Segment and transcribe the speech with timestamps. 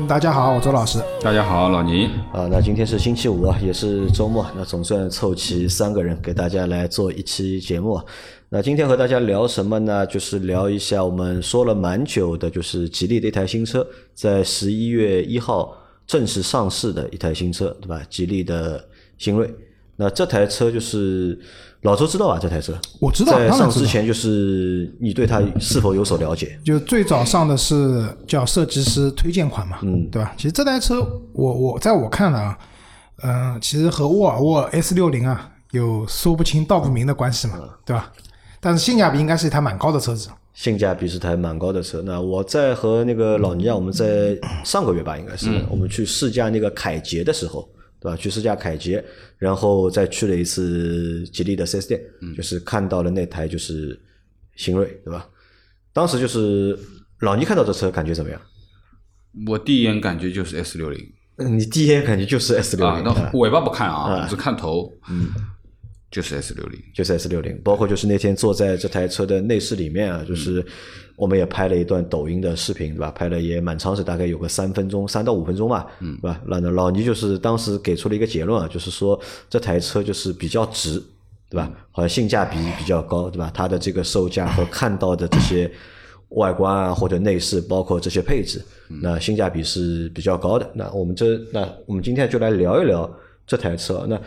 [0.00, 1.00] 嗯大家好，我周老师。
[1.20, 2.04] 大家好，老倪。
[2.32, 8.00] 啊，那今天是星期五啊，也是周末，那总算凑齐三个人给大家来做一期节目。
[8.48, 10.06] 那今天和大家聊什么呢？
[10.06, 13.84] 就是聊一下我们说了蛮久的，就是吉利的一台新车，
[14.14, 18.00] 在十一月一号正式上市的一台新车，对吧？
[18.08, 18.84] 吉利的
[19.16, 19.52] 新锐。
[19.96, 21.36] 那这台车就是
[21.82, 22.38] 老周知道吧？
[22.40, 26.58] 这台车我知道在当然知道上之前，就是你对它是否有所了解？
[26.64, 30.32] 就最早上的是叫设计师推荐款嘛，嗯对吧？
[30.36, 32.58] 其实这台车我我在我看来啊，
[33.22, 38.12] 嗯、其实和沃尔沃 S 六零啊有说不清道不明的关系嘛，对吧？
[38.60, 40.28] 但是性价比应该是一台蛮高的车子。
[40.52, 42.02] 性价比是台蛮高的车。
[42.02, 47.68] 那我在和那个老倪啊，我们在上个月吧，应该是、我们去试驾那个凯捷的时候，
[48.00, 48.16] 对吧？
[48.16, 49.04] 去试驾凯捷，
[49.38, 52.00] 然后再去了一次吉利的 4S 店，
[52.36, 53.98] 就是看到了那台就是
[54.56, 55.28] 新锐，对吧？
[55.92, 56.78] 当时就是
[57.20, 58.40] 老倪看到这车感觉怎么样？
[59.46, 65.28] 我第一眼感觉就是 S 六零嗯你第一眼感觉就是 S 六啊，零那尾巴不看啊，只看头，嗯，
[66.10, 66.80] 就是 S 六零。
[66.94, 70.64] 就是 S 六零，包括就是那天坐在这台车的内饰里面啊，就是
[71.16, 73.10] 我们也拍了一段抖音的视频，对吧？
[73.10, 76.40] 拍了也蛮长时，大概有个三分钟，三到五分钟吧，嗯，对吧？
[76.46, 79.20] 那那老倪就是当时给出了一个结论啊，就是说
[79.50, 81.02] 这台车就是比较值，
[81.50, 81.70] 对吧？
[81.90, 83.50] 好像性价比比较高，对吧？
[83.52, 85.70] 它的这个售价和看到的这些
[86.30, 88.62] 外观啊或者内饰，包括这些配置，
[89.02, 90.70] 那性价比是比较高的。
[90.74, 93.10] 那我们这那我们今天就来聊一聊
[93.46, 94.06] 这台车。
[94.08, 94.20] 那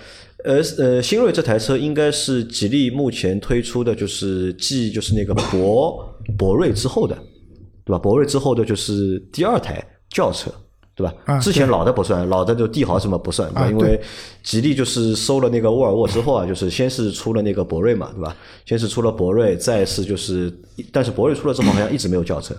[0.43, 7.15] 呃呃，新锐这台车应该是吉利目前推出的就是继就是那个博博瑞之后的，
[7.83, 7.99] 对吧？
[7.99, 10.51] 博瑞之后的就是第二台轿车。
[10.93, 11.15] 对吧？
[11.25, 13.61] 啊之前老的不算，老的就帝豪什么不算，对吧？
[13.61, 13.99] 啊因为
[14.43, 18.35] 吉利就是收了那个沃尔沃之后啊，就是先是出了那个博瑞嘛，对吧？
[18.65, 20.53] 先是出了博瑞，再是就是，
[20.91, 22.53] 但是博瑞出了之后好像一直没有轿车，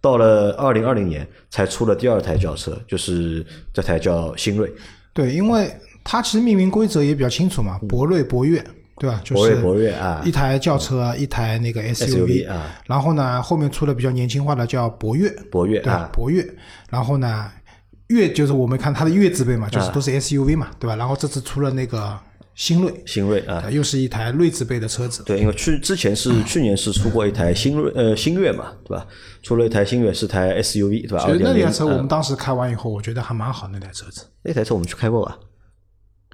[0.00, 3.44] 到了二零二零年才出了第二台轿车，就是
[3.74, 4.72] 这台叫新锐。
[5.12, 5.68] 对，因为
[6.04, 8.64] 它其实命名规则也比较清楚嘛，博瑞、博越，
[8.98, 9.20] 对吧？
[9.24, 16.10] 就是博越啊一台轿车，一台那个 SUV 啊然后呢，后面出了比较年轻化的叫博越，博越啊？
[16.12, 16.46] 博越，
[16.90, 17.50] 然后呢，
[18.08, 20.96] 越就是我们看它的越字辈嘛，啊就是都是 SUV 嘛，对吧？
[20.96, 22.18] 然后这次出了那个
[22.54, 25.22] 新锐，新锐啊啊，，又是一台锐字辈的车子。
[25.24, 29.06] 对，因为去之前是去年是出过一台新锐呃新悦嘛，对吧？
[29.42, 31.24] 出了一台新悦是台 SUV 对吧？
[31.24, 34.26] 其实那2.0台车我们呃当时开完以后，我觉得还蛮好，那台车子。
[34.42, 35.38] 那台车我们去开过吧？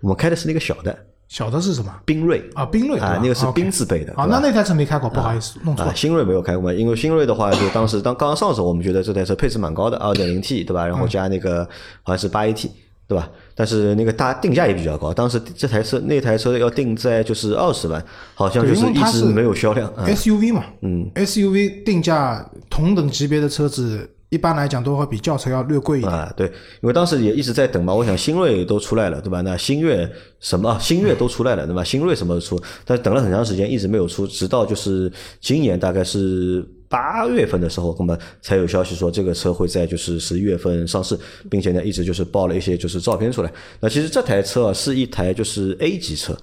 [0.03, 0.97] 我们开的是那个小的
[1.29, 1.95] 小的是什么？
[2.07, 5.95] 缤瑞啊，缤瑞啊，那个是兵字辈的啊，那那台车没开过，不好意思，弄错啊，了。
[5.95, 6.73] 新锐没有开过嘛？
[6.73, 10.87] 因为新锐的话，就当时当刚刚上手，我们觉得这台车配置蛮高的，二点零 T 对吧？
[10.87, 11.65] 然后嗯加那个
[12.03, 12.71] 好像是八 AT
[13.07, 13.29] 对吧？
[13.55, 18.03] 但是那个大定价也比较高，当时这台车那台车要定在就是二十万，
[18.35, 20.05] 好像就是一直没有销量啊。
[20.07, 26.13] SUV 嘛，嗯，SUV 定价同等级别的车子，一般来讲都会比轿车要略贵一点。
[26.13, 29.41] 啊，对，因为当时也一直在等嘛，我想新锐都出来了，对吧？
[29.41, 31.83] 那新悦什么新悦都出来了，对吧？
[31.83, 32.61] 新锐什么出？
[32.85, 41.19] 但等了很长时间，一直没有出，直到就是今年大概是八月份的时候，那么才有消息说这个车会在就是十一月份上市，
[41.51, 43.53] 并且呢一直就是爆了一些就是照片出来。
[43.81, 46.37] 那其实这台车啊是一台就是 A 级车。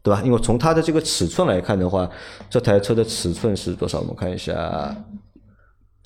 [0.00, 0.22] 对吧？
[0.24, 2.08] 因为从它的这个尺寸来看的话，
[2.48, 4.00] 这台车的尺寸是多少？
[4.00, 4.96] 我们看一下，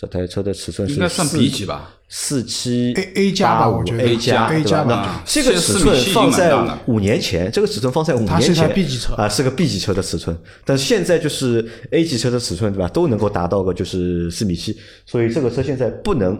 [0.02, 1.94] 这台车的尺寸是应该算四 B 级吧？
[2.08, 4.68] 四七 A- A 加吧我觉得 A 加 A 对吧？
[4.68, 6.52] 加吧这个尺寸放在
[6.86, 10.36] 五年前，这个尺寸放在五年前，它是 B 级车啊，是个 B 级车的尺寸。
[10.64, 12.88] 但是现在就是 A 级车的尺寸，对吧？
[12.88, 14.76] 都能够达到个就是四米七，
[15.06, 16.36] 所以这个车现在不能。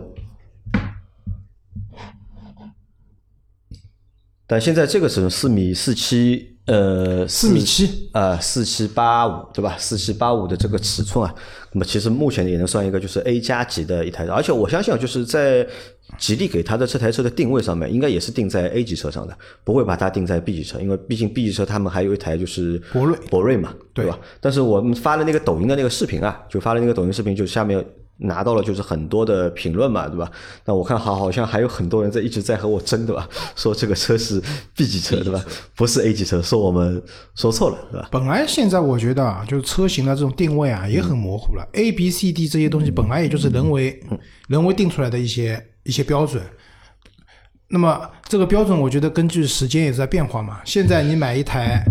[4.48, 9.74] 但现在这个尺寸四米四七，呃，四米七，呃，四七八五，对吧？
[9.78, 11.34] 四七八五的这个尺寸啊，
[11.72, 15.66] 那么其实目前也能算一个就是 A 加级的一台车，而且我相信啊，就是在
[16.18, 24.16] 吉利给它的这台车的定位上面，应该也是定在 A 级车上的，不会把它定在 B 级车，因为毕竟 B 级车他们还有一台就是博瑞博瑞嘛，对吧？
[24.40, 27.84] 但是我们发了那个抖音的那个视频啊，就发了那个抖音视频，就下面
[28.18, 30.30] 拿到了就是很多的评论嘛，对吧？
[30.64, 33.28] 那我看好好像还有很多人在一直在和我争，对吧？
[33.56, 34.40] 说这个车是
[34.76, 35.44] B 级车，对吧？
[35.74, 37.02] 不是 A 级车，说我们
[37.34, 38.08] 说错了，对吧？
[38.12, 41.68] 本来现在我觉得啊，就是车型的这种定位啊，也很模糊了。
[41.72, 44.00] A、B、C、D 这些东西本来也就是人为
[44.48, 46.42] 人为定出来的一些一些标准。
[47.68, 50.60] 那么这个标准，我觉得根据时间也在变化嘛。
[50.64, 51.82] 现在你买一台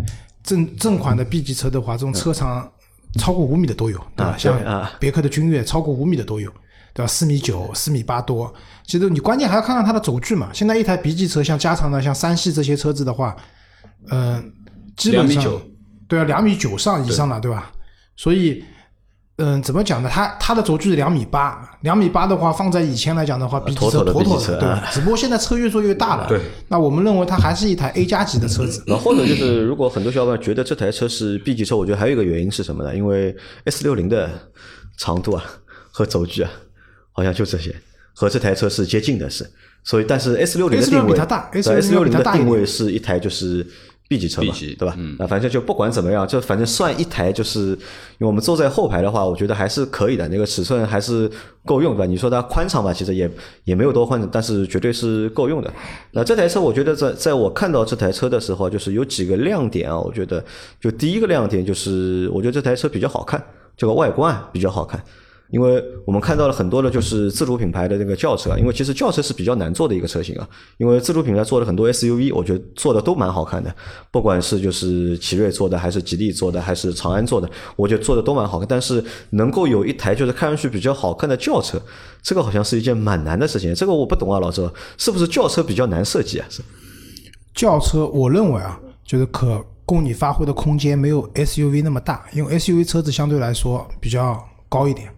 [0.44, 2.72] 正正款的 B 级车的话，这种车厂
[3.20, 4.32] 超过五米的都有，对吧？
[4.32, 6.50] 啊像别克的君越超过五米的都有，
[6.94, 7.08] 对吧？
[7.08, 8.54] 四米九、四米八多。
[8.86, 10.50] 其实你关键还要看看它的轴距嘛。
[10.54, 13.36] 现在一台 B 级车，像加长的，像三系这些车子的话，
[14.10, 14.54] 嗯、
[14.96, 15.62] 基本上2米9
[16.08, 17.72] 对啊，两米九上以上的，对吧？
[18.18, 18.64] 所以，
[19.44, 20.10] 嗯，怎么讲呢？
[20.12, 24.94] 它它的轴距是两米八，两米八的话，放在以前来讲的话级车妥妥的对？
[24.94, 26.40] 只不过现在车越做越大了，对。
[26.68, 32.96] 那我们认为它还是一台 A 加级的车子，然后或者就是，如果很多小伙伴觉得这台车是 B 级车，我觉得还有一个原因是什么呢？
[32.96, 33.36] 因为
[33.66, 34.30] S 六零的
[34.98, 35.44] 长度啊
[35.90, 36.52] 和轴距啊，
[37.12, 37.76] 好像就这些，
[38.14, 39.50] 和这台车是接近的，是。
[39.84, 43.66] 所以，但是 S 六零的 S60 定位，比它大 S60 S 六零的定位是一台就是
[44.12, 44.94] B 级车嘛对吧？
[44.98, 47.78] 嗯啊，反正就不管怎么样，就反正算一台，就是因
[48.20, 51.32] 为我们坐在后排的话，我觉得还是可以的，那个尺寸还是
[51.66, 52.06] 够用，对吧？
[52.06, 53.32] 你说它宽敞吧，其实也
[53.64, 55.74] 也没有多宽，但是绝对是够用的。
[56.12, 60.44] 那这台车，我觉得在在我看到这台车的时候，就是有几个亮点啊，我觉得
[60.82, 63.42] 就第一个亮点就是，我觉得这台车比较好看，
[63.78, 65.02] 这个外观啊比较好看。
[65.52, 73.74] 因为我们看到了很多的就是自主品牌的那个轿车，因为其实轿车是比较难做的一个车型啊，因为自主品牌做的很多 SUV，我觉得做的都蛮好看的，
[74.10, 78.68] 不管是就是奇瑞做的，还是吉利做的，还是长安做的，我觉得做的都蛮好看。
[78.68, 81.82] 但是能够有一台就是看上去比较好看的轿车，
[82.24, 83.76] 这个好像是一件蛮难的事情。
[83.76, 86.46] 这个我不懂啊，老周，是不是轿车比较难设计啊？
[86.50, 86.62] 是
[87.54, 95.14] 轿车，我认为啊，就是可供你发挥的空间没有 SUV 那么大，因为 SUV 车子相对来说比较高一点，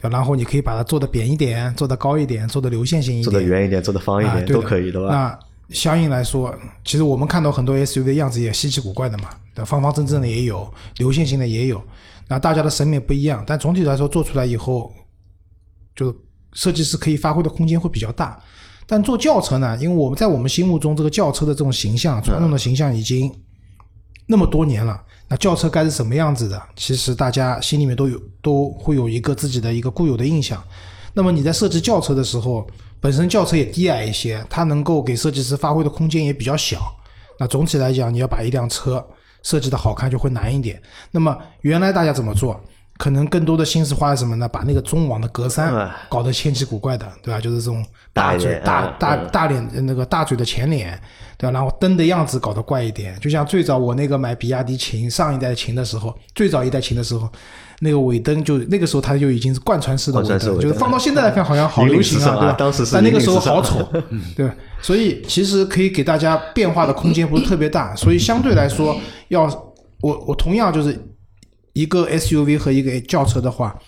[0.00, 5.08] 对，然后你可以把它做的扁一点，做的高一点，做的流线型一做点，的圆一点，做的方一点、啊、都可以，对吧？
[5.10, 6.54] 那相应来说，
[6.84, 11.82] 其实我们看到很多 SUV 的样子也稀奇古怪的嘛，对方方正正的也有，流线型的也有，
[12.28, 14.92] 那大家的审美不一样，但总体来说做出来以后，
[15.94, 16.14] 就
[16.52, 18.40] 设计师可以发挥的空间会比较大。
[18.86, 23.28] 但做轿车呢，因为我们在我们心目中这个轿车的这种形象，传统的形象已经
[24.28, 26.62] 那么多年了，那轿车该是什么样子的？
[26.76, 30.62] 其实大家心里面都有都会有一个自己的一个固有的印象。
[31.14, 32.66] 那么你在设计轿车的时候，
[33.00, 36.94] 本身轿车也低矮一些，它能够给设计师发挥的空间也比较小。
[37.38, 39.04] 那总体来讲，你要把一辆车
[39.42, 40.80] 设计的好看就会难一点。
[41.10, 42.60] 那么原来大家怎么做？
[42.98, 44.48] 可能更多的心思花在什么呢？
[44.48, 47.40] 把那个中网的格栅哎搞得千奇古怪的，对吧？
[47.40, 50.98] 就是这种大大嘴、大大嗯大脸那个大嘴的前脸，
[51.36, 51.52] 对吧？
[51.52, 57.28] 然后灯的样子搞得怪一点，就像最早我那个买比亚迪秦上一代秦的时候，最早一代秦的时候，
[57.80, 62.54] 那个尾灯就那个时候它就已经是贯穿式的尾灯，就是放到现在来看好像好流行啊，啊对吧？
[62.58, 63.82] 当时是但那个时候好 丑，
[64.34, 64.54] 对吧？
[64.80, 68.96] 所以其实可以给大家变化的空间不是特别大，所以相对来说，
[69.28, 69.44] 要
[70.00, 70.98] 我我同样就是
[71.76, 73.78] 一个 SUV 和一个轿车的话，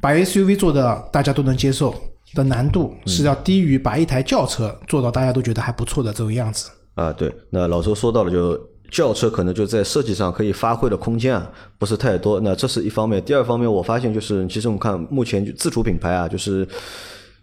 [0.00, 1.94] 把 SUV 做的大家都能接受
[2.34, 6.68] 的难度是要低于把一台轿车做到大家都觉得还不错的这种样子。
[6.96, 8.60] 啊，对，那老周说到了，就
[8.90, 11.48] 轿车可能就在设计上可以发挥的空间啊，
[11.78, 12.40] 不是太多。
[12.40, 16.66] 那这是一方面，第二方面，我发现就是，其实我们看目前自主品牌啊，就是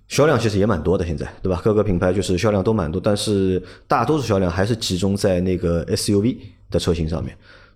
[0.09, 1.61] 销量其实也蛮多的，现在对吧？
[1.63, 6.35] 各个品牌就是销量都蛮多，但是大多数销量还是集中在那个 SUV
[6.69, 7.33] 的车型上面。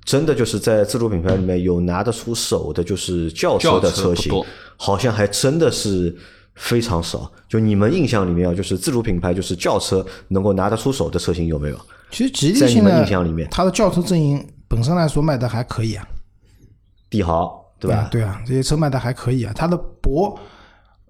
[0.07, 4.43] 真的就是在自主品牌里面有拿得出手的，就是轿车的车车型，
[4.77, 6.15] 好像还真的是
[6.55, 7.29] 非常少。
[7.49, 11.77] 就你们印象里面啊，就是自主品牌就是轿车能够拿得出手的车型有没有？
[12.09, 16.07] 其实吉利在你们现在印象里面它的轿车阵营本身来说卖的还可以啊，
[17.09, 18.07] 帝豪对吧？
[18.09, 19.51] 对啊，这些车卖的还可以啊。
[19.53, 20.39] 它的博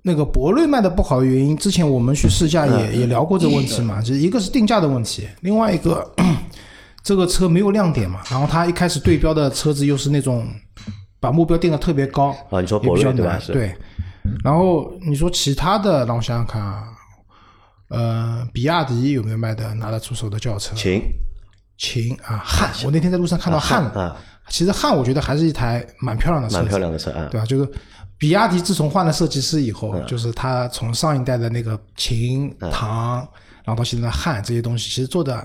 [0.02, 6.12] 那个博瑞卖的不好的原因，之前我们去试驾也、也聊过这个问题嘛，就是一个是定价的问题，另外一个
[7.08, 10.46] 这个车没有亮点嘛，然后它一开始对标的车子又是那种
[11.22, 13.74] 把目标定的特别高啊你说也比较博瑞对吧对。
[14.44, 16.84] 然后你说其他的，让我想想看啊，
[17.88, 20.76] 呃，比亚迪有没有卖的拿得出手的轿车？
[20.76, 21.02] 秦
[21.78, 23.90] 秦啊，汉，我那天在路上看到汉了。
[24.02, 24.18] 啊，
[24.50, 27.30] 其实汉我觉得还是一台蛮漂亮的车漂亮的车啊。
[27.32, 27.46] 对吧？
[27.46, 27.72] 就是
[28.18, 33.26] 比亚迪自从换了设计师以后，嗯就是它从上一代的那个秦、唐，
[33.64, 35.42] 然后到现在的汉这些东西，其实做的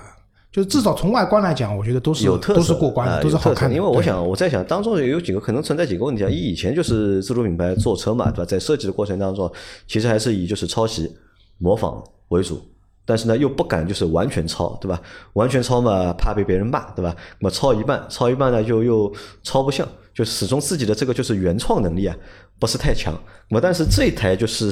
[0.53, 3.75] 就是至少从外观来讲，我觉得都是有特色，都是过关的，啊都是好看的。
[3.75, 6.29] 因为我想，我在想当中有几个可能存在几个问题啊。
[6.29, 8.45] 一以前就是自主品牌做车嘛，对吧？
[8.45, 9.51] 在设计的过程当中，
[9.87, 11.11] 其实还是以就是抄袭、
[11.57, 12.61] 模仿为主。
[13.03, 15.01] 但是呢，又不敢就是完全抄，对吧？
[15.33, 17.15] 完全抄嘛，怕被别人骂，对吧？
[17.39, 22.15] 那么抄一半，抄一半呢，又又抄不像，就始终自己的这个就是原创能力啊，
[22.59, 23.11] 不是太强。
[23.49, 24.71] 那么但是这一台就是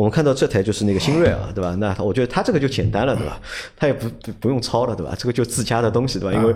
[0.00, 1.76] 我们看到这台就是那个新锐啊，对吧？
[1.78, 3.38] 那我觉得它这个就简单了，对吧？
[3.76, 5.14] 它也不不不用抄了，对吧？
[5.18, 6.40] 这个就自家的东西，对吧？
[6.40, 6.54] 因为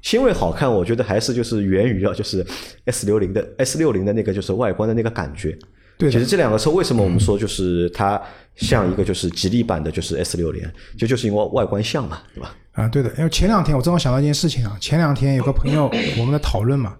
[0.00, 2.46] 新锐好看，我觉得还是就是源于啊，就是
[2.84, 5.58] S 六零的 S 六零的那个就是外观的那个感觉。
[5.96, 8.20] 对其实这两个车为什么我们说就是它
[8.54, 10.62] 像一个就是吉利版的，就是 S 六零，
[10.96, 12.54] 就就是因为外观像嘛，对吧？
[12.72, 16.94] 啊，对的，因为前两天我正好想到一件事情啊，前两天有个朋友 我们在讨论嘛，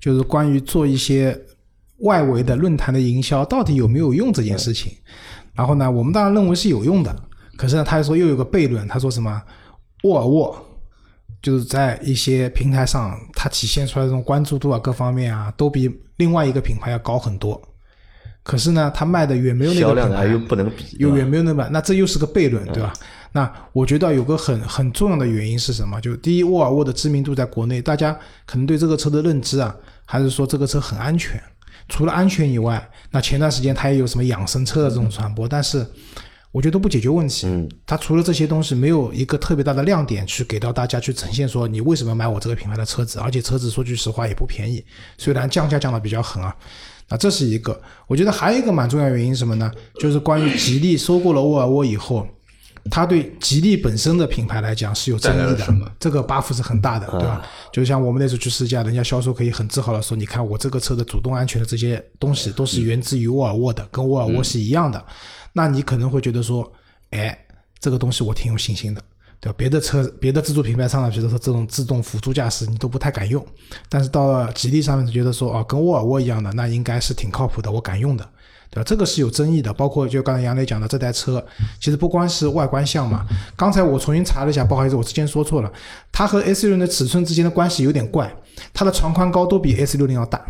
[0.00, 1.38] 就是关于做一些
[2.00, 4.92] 外围的论坛的营销到底有没有用这件事情。
[5.54, 7.14] 然后呢，我们当然认为是有用的，
[7.56, 9.42] 可是呢，他又说又有个悖论，他说什么
[10.02, 10.66] 沃尔沃
[11.40, 17.60] 就是在一些平台上，它体现出来这种关注度啊，各方面啊，都比另外一个品牌要高很多。
[18.42, 22.92] 可是呢，它卖的远没有那个销量品牌又不能比，又远没有那么，那这又是个悖论，对吧？
[23.32, 26.00] 那我觉得有个很很重要的原因是什么？
[26.00, 28.12] 就第一，沃尔沃的知名度在国内，大家
[28.46, 31.42] 可能对这个车的认知啊，还是说这个车很安全。
[31.88, 35.86] 除了安全以外，那前段时间它也有什么养生车的这种传播，但是
[36.50, 37.46] 我觉得都不解决问题。
[37.46, 44.84] 嗯，它除了这些东西，没有一个特别大的亮点去给到大家去呈现说你为什么买我这个品牌的车子，而且车子说句实话也不便宜，
[45.18, 46.54] 虽然降价降的比较狠啊。
[47.06, 49.70] 那这是一个，我觉得还有一个蛮重要原因是什么呢？
[50.00, 52.26] 就是关于吉利收购了沃尔沃以后，
[52.90, 57.42] 它对吉利本身的品牌来讲是有争议的这个 buff 是很大的，对吧？
[57.72, 65.04] 就像我们那时候去试驾，人家销售可以很自豪的说，你看我这个车的主动安全的这些东西都是源自于沃尔沃的，跟沃尔沃是一样的。
[65.52, 66.70] 那你可能会觉得说，
[67.10, 67.38] 哎，
[67.80, 69.02] 这个东西我挺有信心的。
[69.40, 69.54] 对吧？
[69.58, 73.44] 别的车、别的自主品牌上来，比如说这种自动辅助驾驶，你都不太敢用。
[73.90, 78.26] 但是到了吉利上面，就觉得说，哦，跟沃尔沃一样的，那应该是挺靠谱的，我敢用的，
[78.74, 78.84] 对吧？
[78.84, 79.72] 这个是有争议的。
[79.72, 81.44] 包括就刚才杨磊讲的这台车，
[81.80, 83.24] 其实不光是外观像嘛。
[83.54, 85.72] 刚才我重新查了一下，不好意思，我之前说错了，
[86.10, 88.34] 它和 S 六零的尺寸之间的关系有点怪，
[88.72, 90.44] 它的长宽高都比 S 六零要大，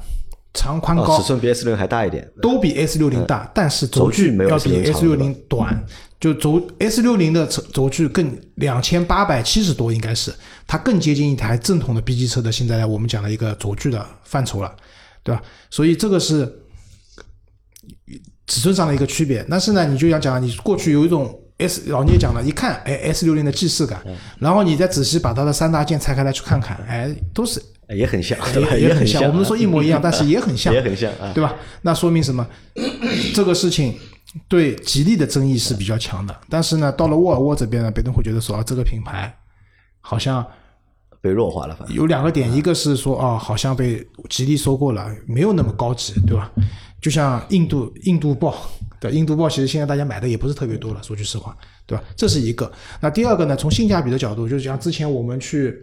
[0.55, 5.85] 长宽高哦尺寸比 S 六还大一点，都比 S 六零大，但是轴轴距没有要比 S60 长 S 六零短，
[6.21, 10.33] 就轴 S 六零的轴轴距更两千八百七十多，应该是
[10.67, 14.73] 它更接近一台正统的 B 级车的现在我们讲的一个轴距的范畴了，
[15.23, 15.43] 对吧？
[15.71, 16.51] 所以这个是
[18.47, 19.45] 尺寸上的一个区别。
[19.49, 24.03] 但是呢，你就想讲，你过去有一种 S 老聂讲了，一看，哎，S 六零的既视感，
[24.39, 28.75] 然后你再仔细把它的三大件拆开来去看看，哎，都是哎也很像，对吧？
[28.77, 29.23] 也很像。
[29.25, 31.33] 我们说一模一样，但是 也很像，也很像啊。
[31.35, 31.55] 对吧？
[31.83, 32.47] 那说明什么？
[33.35, 33.95] 这个事情
[34.49, 36.37] 对吉利的争议是比较强的。
[36.49, 39.33] 但是呢，到了沃尔沃这边呢，别人会觉得说啊，这个品牌
[40.01, 40.45] 好像
[41.21, 46.51] 被弱化了，有两个点，一个是说啊，好像被吉利收购了，没有那么高级，对吧？
[47.05, 48.57] 就像印度印度豹，
[48.99, 52.03] 对印度豹，其实现在大家买的也不是特别多了，说句实话，对吧？
[52.17, 52.73] 这是一个。
[52.99, 55.79] 那第二个呢，从性价比的角度，就是像之前我们去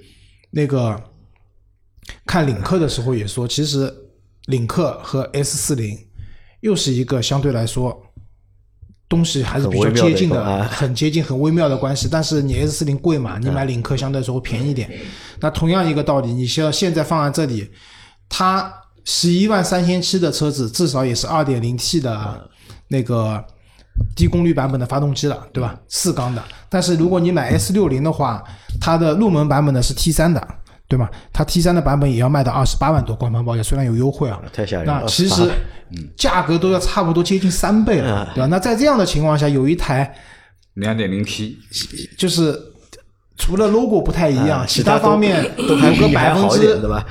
[0.49, 0.99] 那个
[2.25, 3.93] 看领克的时候也说，其实
[4.47, 5.95] 领克和 S 四零
[6.61, 8.03] 又是一个相对来说。
[9.07, 12.07] 东西还是比较接近的，很接近、很微妙的关系。
[12.09, 14.89] 但是你 S 四零贵嘛，你买领克相对来说会便宜一点。
[15.41, 17.69] 那同样一个道理，你像现在放在这里，
[18.29, 18.73] 它
[19.05, 22.49] 十一万三千七的车子，至少也是二点零 T 的
[22.87, 23.43] 那个
[24.15, 25.75] 低功率版本的发动机了，对吧？
[25.87, 26.43] 四缸的。
[26.69, 28.43] 但是如果你买 S 六零的话，
[28.79, 30.45] 它的入门版本呢是 T 三的，
[30.87, 31.09] 对吗？
[31.33, 35.01] 它 T 三的版本也要卖到二十八万多，官方报价虽然有优惠啊，太吓人了。
[35.01, 35.51] 那其实
[36.15, 38.47] 价格都要差不多接近三倍了，对吧？
[38.47, 40.13] 那在这样的情况下，有一台
[40.75, 41.57] 两点零 T，
[42.17, 42.57] 就是
[43.35, 47.05] 除了 logo 不太一样，啊其他他方面有个百分还好一点，之对吧？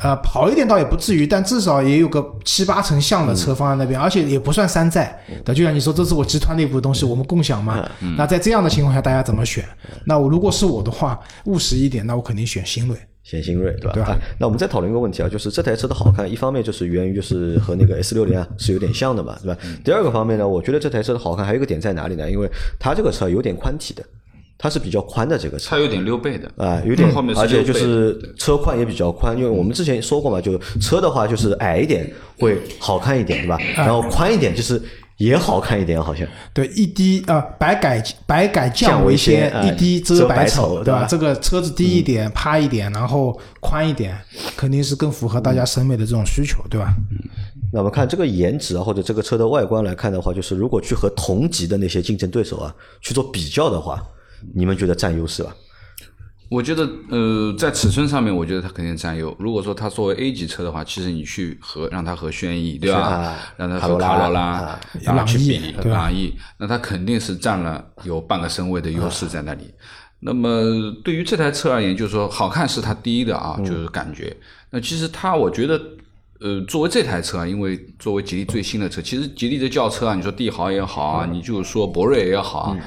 [0.00, 5.18] 呃好一点倒也不至于，但至少也有个七八成像的车放在那边，而且也不算山寨。
[5.44, 7.88] 对，就像你说，这是我集团内部的东西，我们共享嘛。
[8.16, 9.64] 那在这样的情况下，大家怎么选？
[10.04, 12.96] 那我如果是我的话，务实一点，那我肯定选新锐。
[13.24, 13.92] 选新锐，对吧？
[13.92, 19.60] 对吧啊，那我们再讨论一个问题啊，就是这台车的好看，一方面就是源于就是和那个 S 六零啊是有点像的嘛，对吧？
[19.84, 22.30] 第二个方面呢，我觉得这台车的好看还有一个点在哪里呢？
[22.30, 24.02] 因为它这个车有点宽体的，
[24.58, 25.78] 它是比较宽的这个车它。
[25.78, 33.56] 有点溜背的啊，有点后面，而且就是车宽也比较宽，因为我们之前说过嘛，就车的话就是矮一点会好看一点，对吧？
[33.76, 34.82] 然后宽一点就是
[35.18, 36.26] 也好看一点，好像。
[36.52, 40.84] 对，一滴啊、百改百改降降为为先一滴遮百丑，对吧？
[40.84, 44.18] 丑对吧这个车子低一点、趴一点，然后宽一点，
[44.56, 46.92] 肯定是更符合大家审美的这种需求，对吧？
[47.72, 54.02] 那我们看这个颜值啊，或者这个车的外观来看的话，就是如果去和同级的那些竞争对手啊去做比较的话，
[54.54, 55.54] 你们觉得占优势吧？
[56.50, 59.36] 我觉得，呃，在尺寸上面，我觉得它肯定占优。
[59.38, 63.00] 如果说它作为 A 级车的话，其实你去和让它和轩逸，对吧？
[63.00, 69.64] 啊让它和卡罗拉啊，然后去朗逸比对吧朗逸，那它肯定是占了有半个身位的优势在那里。
[70.20, 70.62] 那么
[71.04, 74.34] 对于这台车而言，就是说好看是它第一的啊，就是感觉。
[74.70, 75.80] 那其实它，我觉得。
[76.40, 82.78] 呃，作为这台车啊，因为作为吉利最新的车，其实吉利的轿车啊，你说帝豪也好啊，你就是说博瑞也好啊，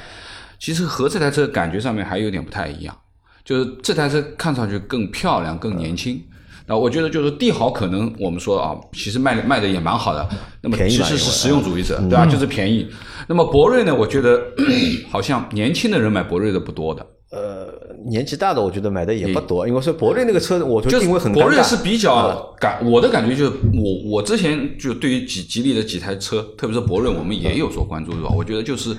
[0.61, 2.95] 其实和这台车感觉上面还有点不太一样。
[3.43, 6.21] 就是这台车看上去更漂亮、更年轻。
[6.67, 10.29] 那我觉得就是帝豪可能我们说啊，其实卖卖的也蛮好的。
[10.61, 12.27] 那么其实是实用主义者，对吧？
[12.27, 12.87] 就是便宜。
[13.27, 14.39] 那么博瑞呢，我觉得
[15.09, 17.67] 好像年轻的人买博瑞的不多的呃，
[18.07, 28.29] 年纪大的我觉得买的也不多，因为说博瑞那个车，我觉得就是定位很博瑞是比较感，我的感觉就是我我之前就对于吉吉利的几台车，特别是博瑞，我们也有所关注，是吧？
[28.29, 28.95] 我觉得就是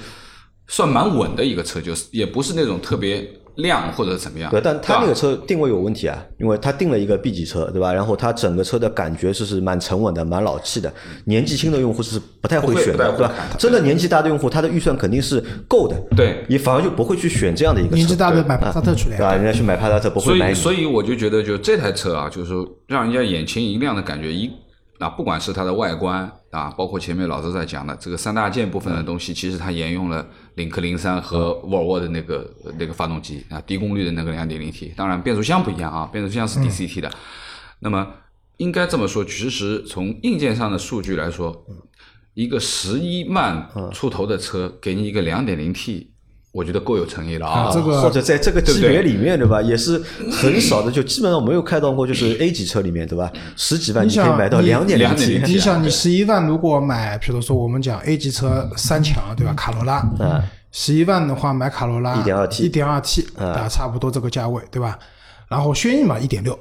[0.68, 3.26] 算蛮稳的一个车，就是也不是那种特别
[3.56, 4.50] 亮或者怎么样。
[4.50, 7.92] 对，但它那个车定位有问题啊，因为它定了一个 B 级车，对吧？
[7.92, 10.90] 然后它整个车的感觉是是蛮沉稳的，蛮老气的。
[11.26, 13.34] 年纪轻的用户是不太会选的，对吧？
[13.58, 17.96] 真的年纪大的用户，他的预算肯定是够的，对你反而就不会去选这样的一个车。
[17.96, 19.34] 年纪大的买帕萨特出来对吧？
[19.34, 20.54] 人家去买帕萨特不，会买你。
[20.54, 24.50] 所以我就觉得，就这台车啊，就是说让人家眼前一亮的感觉，一
[24.98, 30.24] 啊，不管是它的外观啊，包括前面老师在讲的这个三大件部分的东西，其实它沿用了
[30.56, 34.92] 领克零三和沃尔沃的那个那个发动机啊，低功率的那个两点零 T。
[34.94, 37.10] 当然，变速箱不一样啊，变速箱是 DCT 的。
[37.80, 38.06] 那么
[38.58, 41.66] 应该这么说，其实从硬件上的数据来说，
[42.34, 46.11] 一个十一万出头的车给你一个两点零 T，
[46.52, 47.62] 我觉得够有诚意了啊。
[47.62, 49.60] 啊这个或者在这个级别里面，对吧？
[49.62, 49.98] 也是
[50.30, 53.32] 很少的，就基本上没有看到过，就是 A 级车里面，对吧？
[53.56, 59.52] 十几万你可以买到两点零 T，你想，你十一万如果买，比如说我们讲 A 级车三强，对吧？
[59.56, 63.66] 卡罗拉，嗯，十一万的话买卡罗拉 1.2T 一点二 T，啊？
[63.68, 64.98] 差不多这个价位，对吧？
[65.48, 66.58] 然后轩逸嘛，一点六，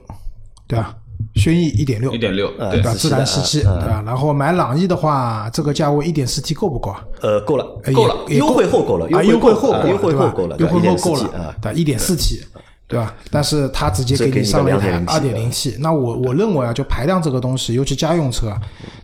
[0.67, 0.95] 对吧？
[1.35, 2.93] 轩逸一点六，一点六，呃对对吧？
[2.93, 4.03] 自然吸气，嗯对吧？
[4.05, 7.03] 然后买朗逸的话，这个价位一点四 T 够不够啊？
[7.21, 12.41] 呃，够了，呃够了优惠后够了，啊，优惠后够了，优惠对吧后够了，优惠后够 1.4T 了啊，，对，一点四 T，
[12.87, 13.13] 对吧？
[13.31, 18.53] 但是它直接给你上了一台二点零 T，那我我认为啊，就排量这个东西，尤其家用车，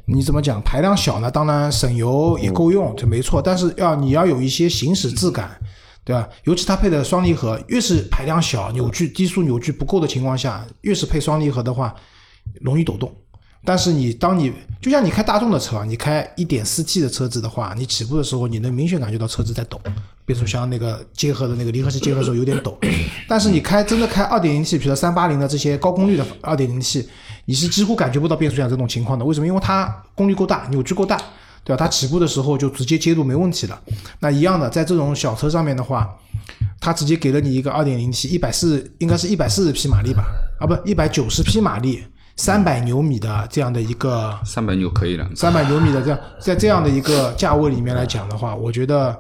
[0.06, 0.62] 你怎么讲？
[0.62, 5.52] 排量小呢，当然省油也够用，这没错，但是要你要有一些行驶质感。
[6.08, 6.26] 对吧？
[6.46, 11.94] 尤其它配的双离合，越是排量小、扭矩低速扭矩不够的情况下，越是配双离合的话，
[12.62, 13.14] 容易抖动。
[13.66, 19.82] 但是你当你就像你开大众的车，你开一点四 T 的车子的话，你起步的时候，你能明显感觉到车子在抖，
[20.26, 22.80] 变速箱那个结合的那个离合器结合的时候有点抖。
[23.28, 27.10] 但是你开真的开二点零 T，比如三八零的这些高功率的二点零 T，
[27.44, 29.26] 你是几乎感觉不到变速箱这种情况的。
[29.26, 29.46] 为什么？
[29.46, 31.22] 因为它功率够大，扭矩够大，
[31.68, 31.84] 对吧？
[31.84, 33.78] 它起步的时候就直接接入没问题了。
[34.22, 36.08] 那一样的，在这种小车上面的话，
[36.80, 40.24] 它直接给了你一个二点零 T，一百四应该是一百四十匹马力吧？
[40.62, 42.06] 啊，不，一百九十匹马力，
[42.38, 45.30] 三百牛米的这样的一个三百牛可以了。
[45.36, 49.14] 三百牛米的这样，在这样的一个价位里面来讲的话，我觉得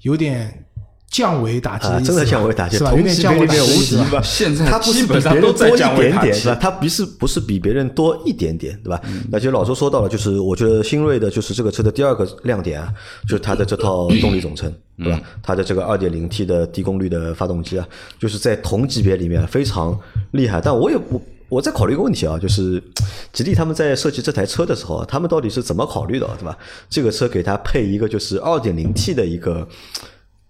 [0.00, 0.64] 有点
[1.12, 2.90] 降维打击啊，的意思吧，真的降维打击，是吧？
[2.90, 4.00] 有同点降维打级别里面？
[4.00, 4.22] 无敌吧？
[4.22, 6.58] 现在它不是比基本上别人多一都在降维打击点点，是吧？
[6.58, 8.98] 它不是不是比别人多一点点，对吧？
[9.04, 12.88] 嗯那其实老周说到了，就是我觉得新锐的就是这个车的第二个亮点啊，
[13.28, 15.20] 就是它的这套动力总成，对吧？
[15.22, 17.86] 嗯它的这个二点零 T 的低功率的发动机啊，
[18.18, 19.98] 就是在同级别里面非常
[20.30, 20.62] 厉害。
[20.64, 21.22] 但我也不。
[21.48, 22.82] 我在考虑一个问题啊，就是
[23.30, 26.56] 吉利他们在设计这台车的时候，他们到底是怎么考虑的，对吧？
[26.88, 29.68] 这个车给它配一个就是二点零 T 的一个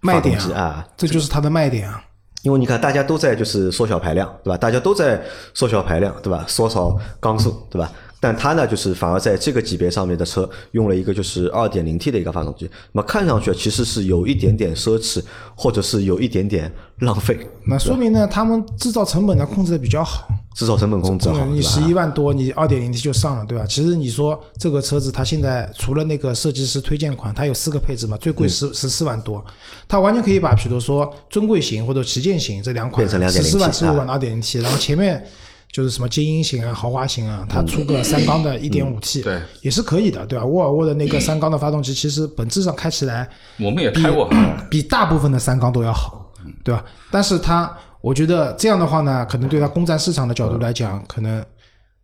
[0.03, 2.03] 卖点啊，这就是它的卖点啊。
[2.43, 4.57] 因为你看，大家都在就是缩小排量，对吧？
[4.57, 5.21] 大家都在
[5.53, 6.43] 缩小排量，对吧？
[6.45, 7.89] 缩小缸数，对吧？
[8.23, 15.21] 但它呢，就是反而在这个级别上面的车用了一个就是二点零 T 的一个发动机，那么看上去其实是有一点点奢侈，
[15.55, 20.25] 或者是有一点点浪费，那说明呢，他们制造成本呢控制的比较好。
[20.55, 23.65] 制造成本控制好，你十一万多，你二点零 T 就上了，对吧？
[23.67, 28.35] 其实你说这个车子，它现在除了那个设计师推荐款，它有四个配置嘛，最嗯。
[28.35, 29.43] 贵十十四万多，
[29.87, 35.25] 它完全可以把比如说尊贵型或者旗舰型这两款变成2.0十四万、T 十五万的二点零 T，然后前面
[35.73, 40.45] 就是什么精英型啊、豪华型啊，它出个三缸的 1.5T，对也是可以的，对吧？
[40.45, 43.27] 沃尔沃的那个三缸的发动机，其实本质上开起来
[43.59, 44.29] 我们也开过，
[44.69, 46.31] 比大部分的三缸都要好，
[46.63, 46.85] 对吧？
[47.09, 51.43] 但是它，我觉得这样的话呢，可能对它攻占市场的角度来讲，可能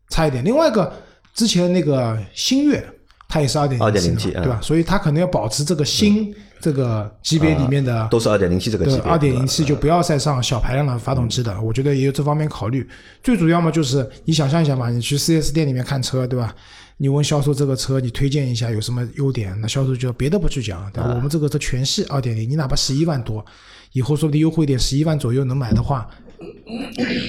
[0.10, 0.43] 差一点。
[0.43, 0.91] 另外一个，
[1.36, 2.84] 之前那个星越，
[3.29, 4.59] 它也是二点 2.0T 对吧？
[4.61, 12.85] 所以它可能要保持这个新这个级别里面的都是二点零 T 这个级对，别，二点零对 T 就不要再上小排量的发动机的，我觉得也有这方面考虑。
[13.23, 16.53] 最主要嘛，就是你想象一下嘛，你去 4S 店里面看车，对吧？
[16.97, 21.13] 你问销售这个车，你推荐一下有什么优点，那销售就别的不去讲，对吧？
[21.15, 23.45] 我们这个车全系二点零，你哪怕十一万多，
[23.93, 26.09] 以后说不定优惠一点，十一万左右能买的话，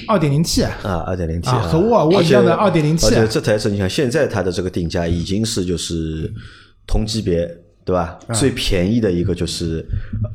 [0.07, 6.31] 二点零 T 啊，啊，二点零 T 啊和沃尔沃一样的二点零 T 而且这台车你看现在它的这个定价已经是就是
[6.87, 7.45] 同级别
[7.83, 8.17] 对吧？
[8.27, 8.33] 啊。
[8.33, 9.85] 最便宜的一个就是
[10.23, 10.29] 呃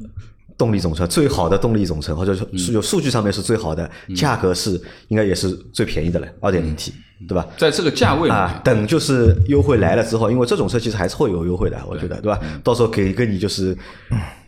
[0.59, 6.93] 动力总成，最好的动力总成，或者是有数据上面是最好的，价格是应该也是最便宜的了，二点零 T
[7.29, 7.47] 对吧？
[7.57, 12.31] 在这个价位啊，，等就是优惠来了之后，因为这种车其实还是会有优惠的，我觉得对。
[12.33, 12.39] 吧？
[12.63, 13.77] 到时候给一个你就是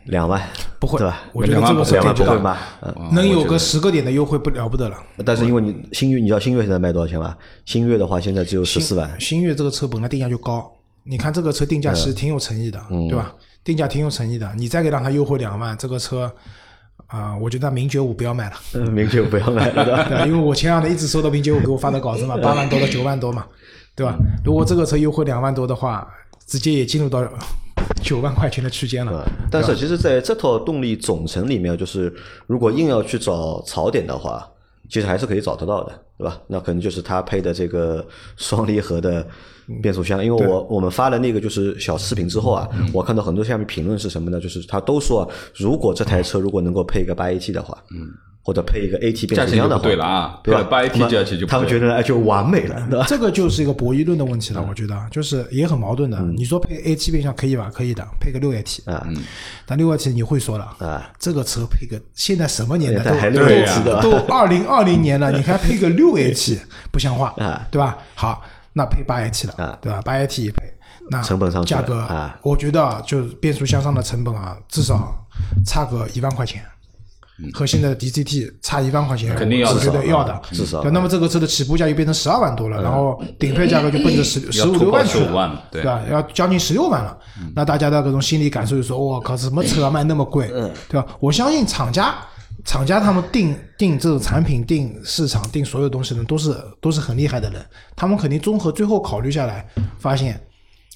[0.08, 0.42] 两万，
[0.78, 1.22] 不会对吧？
[1.32, 2.56] 我觉得这个车两万给不会吗？
[2.82, 4.96] 嗯啊能有个十个点的优惠不了不得了。
[5.24, 7.36] 但是因为你星月，你知道星月现在卖多少钱吗？
[7.64, 10.70] 新月的话现在只有十四万，星月这个车本来定价就高，
[11.04, 13.34] 你看这个车定价其实挺有诚意的，嗯对吧？
[13.62, 16.30] 定价挺有诚意的，你再给让它优惠两万，这个车
[17.06, 20.04] 啊、我觉得名爵五不要买了，嗯，名就不要买了，对吧？
[20.10, 20.28] 对？
[20.28, 23.46] 因为我前两天一直收到名爵五给我发的稿子嘛，八万多到九万多嘛，
[23.94, 24.14] 对吧？
[24.44, 26.06] 如果这个车优惠两万多的话，
[26.46, 27.22] 直接也进入到
[27.98, 29.26] 九万块钱的区间了。
[29.50, 32.12] 但是其实在这套动力总成里面，就是
[32.46, 34.48] 如果硬要去找槽点的话，
[34.88, 36.40] 其实还是可以找得到的，对吧？
[36.46, 38.06] 那可能就是它配的这个
[38.36, 39.26] 双离合的
[39.82, 44.40] 变速箱，因为我我们发了那个就是小视频之后啊，我看到很多下面评论是什么呢？
[44.40, 48.08] 就是他都说啊，如果这台车如果能够配一个八 AT 的话，嗯，
[48.48, 50.62] 或者配一个 AT 变速箱的对了啊对吧？
[50.62, 53.04] 配了 8AT 那么价钱就不他们觉得哎就完美了，对吧？
[53.06, 56.16] 这个就是一个博弈论的问题了，我觉得就是也很矛盾的。
[56.18, 57.70] 嗯你说配 AT 变速箱可以吧？
[57.74, 59.06] 可以的，配个六 AT 啊，
[59.66, 66.58] 但六 AT 你会说了啊，这个车配个现在什么年代现在还都六 AT 的都都二零二零年了， 你还配个六 AT
[66.90, 67.98] 不像话啊，对吧？
[68.14, 70.00] 好，那配八 AT 了啊，对吧？
[70.02, 70.62] 八 AT 也配，
[71.10, 75.14] 那成本上价格啊，我觉得啊就是变速箱上的成本啊，至少
[75.66, 76.62] 差个一万块钱。
[77.52, 86.02] 和现在的 DCT 差一万块钱，肯定要我觉得要的，至少对那么这个车的起步价又变成十二万多了，然后顶配价格就奔着十十五六万去15万了，对吧？
[86.10, 87.16] 要将近十六万了。
[87.54, 90.48] 那大家的各种心理感受就说：“我靠，什么车啊卖那么贵？”
[90.88, 91.06] 对吧？
[91.20, 92.16] 我相信厂家，
[92.64, 97.64] 厂家他们定定这种产品、定市场、定所有东西的，都是都是很厉害的人。
[97.94, 99.64] 他们肯定综合最后考虑下来，
[99.98, 100.40] 发现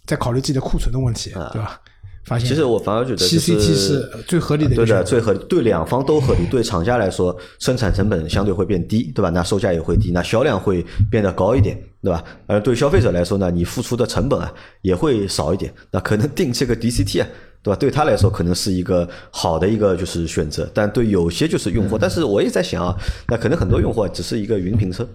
[0.07, 1.81] 在考虑自己的库存的问题，对吧？
[2.24, 5.02] 发现其实我反而觉得就 CCT 是最合理的对的。
[5.02, 6.46] 最合理，对两方都合理。
[6.50, 9.30] 对厂家来说，生产成本相对会变低，对吧？
[9.30, 12.22] 那售价也会低，那销量会变得高一点，对吧？
[12.46, 15.72] 而对消费者来说呢，你付出的成本啊也会少一点。
[15.90, 17.26] 那可能定这个 DCT 啊，
[17.62, 17.76] 对吧？
[17.76, 22.96] 对他来说可能是一个好的一个就是选择，但对有些就是用户，但是我也在想啊，
[23.28, 25.06] 那可能很多用户啊只是一个云评车，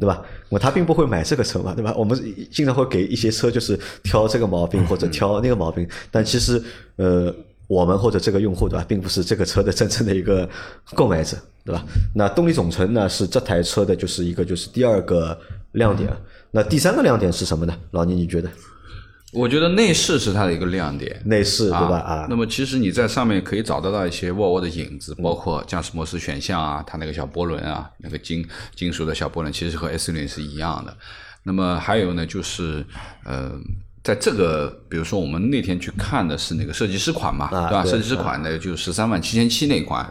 [0.00, 0.22] 对吧？
[0.48, 1.94] 我他并不会买这个车嘛，对吧？
[1.96, 2.18] 我们
[2.50, 6.62] 经常会给一些车就是挑这个毛病或者挑那个毛病，但其实
[6.96, 7.34] 呃。
[7.68, 10.48] 我们或者这个用户对吧，并不是这个车的真正的一个
[10.94, 11.84] 购买者，对吧？
[12.14, 15.36] 那动力总成呢，是这台车的就是一个就是第二个
[15.72, 16.08] 亮点。
[16.52, 17.76] 那第三个亮点是什么呢？
[17.90, 18.48] 老倪，你觉得？
[19.32, 21.20] 我觉得内饰是它的一个亮点。
[21.24, 21.98] 内饰对吧？
[21.98, 30.96] 啊啊，那么其实你在上面可以找得到一些沃尔沃的影子，包括驾驶模式选项啊，它那个小波轮啊，那个金金属的小波轮，其实和 S 六是一样的。
[31.42, 32.84] 那么还有呢，就是
[33.24, 33.52] 呃，
[34.02, 37.78] 在这个比如说我们那天去看的是那个设计师款嘛，对吧？
[37.78, 40.08] 啊对设计师款呢就十三万七千七那款，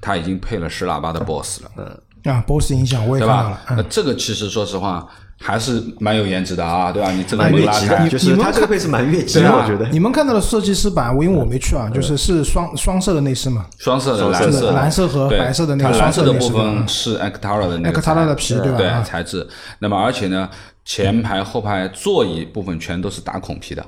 [0.00, 1.70] 它已经配了十喇叭的 BOSS 了。
[1.78, 2.00] 嗯
[2.34, 7.10] 啊，BOSS 音响我也对看到了这个其实说实话还是蛮有颜值的啊，对吧？
[7.12, 9.88] 你这个蛮门拉开越级的，，就是它这个配置蛮越级的，我觉得。
[9.90, 19.46] 你们看到的设计师版，我因为我没去啊，就是是双双色的内饰嘛，双色的蓝色蓝色和白色的那个它蓝色的部双色内饰分是 Actara 的那个 Actara 的皮对吧对啊材质。
[19.78, 20.48] 那么而且呢，
[20.84, 23.84] 前排后排座椅部分全都是打孔皮的，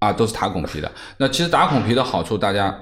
[0.00, 0.90] 啊，都是打孔皮的。
[1.18, 2.76] 那其实打孔皮的好处大家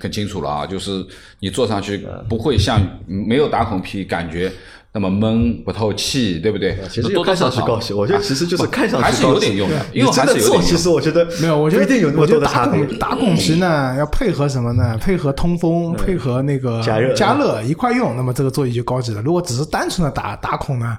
[0.00, 1.04] 很清楚了啊，就是
[1.40, 4.50] 你坐上去不会像没有打孔皮感觉
[4.92, 6.76] 那么闷不透气，对不对？
[6.88, 12.86] 其实多多看上去高级，我觉得其实就是看上去还是高级有点用的，因为你真的做，还是有点用其实我觉得没有，我觉得一定有那么我觉得打多的差别。
[12.86, 14.98] 孔打孔皮呢，要配合什么呢？
[15.00, 19.22] 配合通风，配合那个加热加热一块用，那么这个座椅就高级了。
[19.22, 20.98] 如果只是单纯的打打孔呢，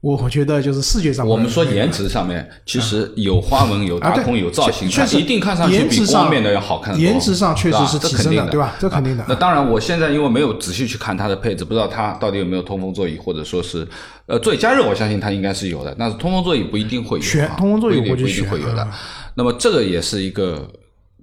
[0.00, 6.96] 我我觉得就是视觉上，我们说颜值上面，其实有花纹、有打孔、有造型，确确实一定看上去比颜值上光面的要好看。
[7.00, 13.88] 颜值上确实是提这肯定的，升的对吧这肯定的啊那当然，我现在因为没有仔细去看它的配置，不知道它到底有没有通风座椅，或者说是
[14.26, 17.24] 呃座椅加热，我相信它应该是有的，但是通风座椅不一定会有
[17.56, 19.00] 通风座椅我就不一定会有的啊。
[19.34, 20.70] 那么这个也是一个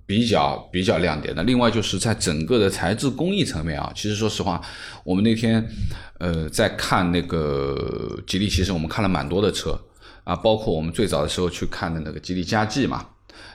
[0.06, 1.42] 比较比较亮点的。
[1.44, 4.60] 另外就是在整个的材质工艺层面啊，其实说实话，
[5.04, 5.66] 我们那天
[6.24, 9.78] 呃在看那个吉利，其实我们看了蛮多的车
[10.24, 13.06] 啊，包括我们最早的时候去看的那个吉利嘉际嘛，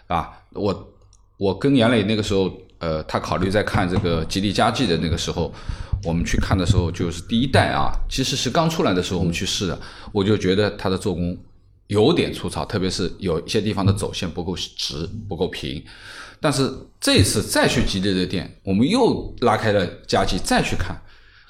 [0.06, 0.92] 啊，我
[1.38, 5.50] 我跟杨磊那个时候，呃，他考虑在看这个吉利嘉际的那个时候，
[6.04, 9.80] 我们去看的时候，就是第一代啊，其实是刚出来的时候我们去试的，
[10.12, 11.34] 我就觉得它的做工
[11.86, 15.82] 有点粗糙，特别是有一些地方的走线不够直、不够平。
[16.38, 20.94] 但是这次再去吉利的店，我们又拉开了佳绩再去看，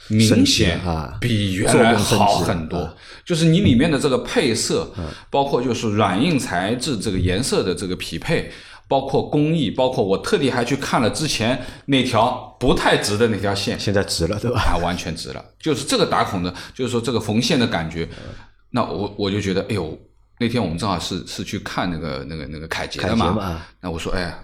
[0.08, 1.16] 明显啊。
[1.20, 2.94] 比原来好很多。
[3.24, 5.04] 就是你里面的这个配色，嗯。
[5.30, 8.50] 包括就是软硬材质这个颜色的这个匹配，
[8.88, 14.60] 包括工艺，包括我特地还去看了之前那条不太直的那条线，现在直了，对吧？
[14.60, 15.44] 啊，完全直了。
[15.60, 18.08] 就是这个打孔的，就是说这个缝线的感觉，
[18.70, 19.98] 那我我就觉得，哎呦，
[20.38, 24.34] 那天我们正好是是去看那个那个那个凯捷的嘛，那我说，哎，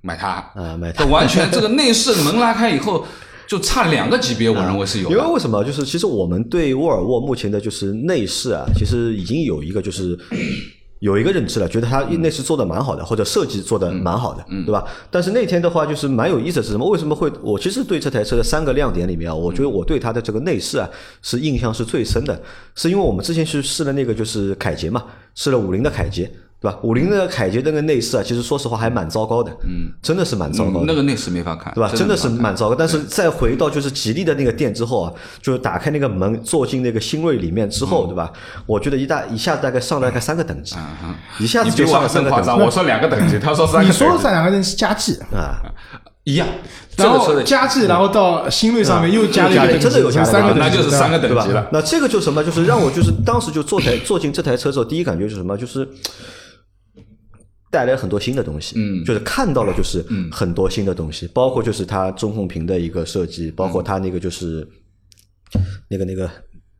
[0.00, 0.28] 买它。
[0.54, 1.04] 啊买它。
[1.04, 3.06] 这完全这个内饰门拉开以后，
[3.50, 5.16] 就差两个级别，我认为是有的。
[5.16, 5.64] 因为为什么？
[5.64, 10.16] 就是其实我们对沃尔沃目前的就是内饰啊，其实已经有一个就是
[11.02, 14.84] 有一个认知了，觉得它内饰做的蛮好的，或者设计做的蛮好的，对吧？
[15.10, 16.88] 但是那天的话，就是蛮有意思的是什么？
[16.88, 20.88] 为什么会我其实对这台车的三个亮点里面啊，我觉得我对它的这个内饰啊
[21.20, 22.40] 是印象是最深的，
[22.76, 25.02] 是因为我们之前去试了那个就是凯捷嘛，
[25.34, 26.30] 试了五菱的凯捷。
[26.60, 26.78] 对吧？
[26.82, 30.84] 五菱的凯捷那个内饰啊，其实说实话还蛮糟糕的，嗯，真的是蛮糟糕的。
[30.86, 31.90] 那个内饰没法看，对吧？
[31.94, 32.74] 真的是蛮糟糕。
[32.74, 38.30] 但是再回到就是吉利的那个店之后啊，就是打开那个门，坐进那个新锐里面之嗯后，对吧？
[38.66, 40.76] 我觉得一大一下子大概上了大概三个等级，
[41.38, 45.60] 一下子就上了三个等级我说两个等级，他说三个你说的这两个人是加 G，啊。
[46.24, 46.46] 一样，
[46.96, 51.66] 然后加 G，然后到新锐上面又加了一个，真的有加了三个等级，那就是三个等级了？。
[51.72, 52.44] 那这个就什么？
[52.44, 55.56] 就是让我就是当时就坐台坐进这台车之后，第一感觉是什么？
[55.56, 55.88] 就是
[57.70, 64.68] 带来很多新的东西，嗯就是看到了就是很多新的东西，包括就是它中控屏的一个设计，包括它那个就是
[65.88, 66.30] 那个那个。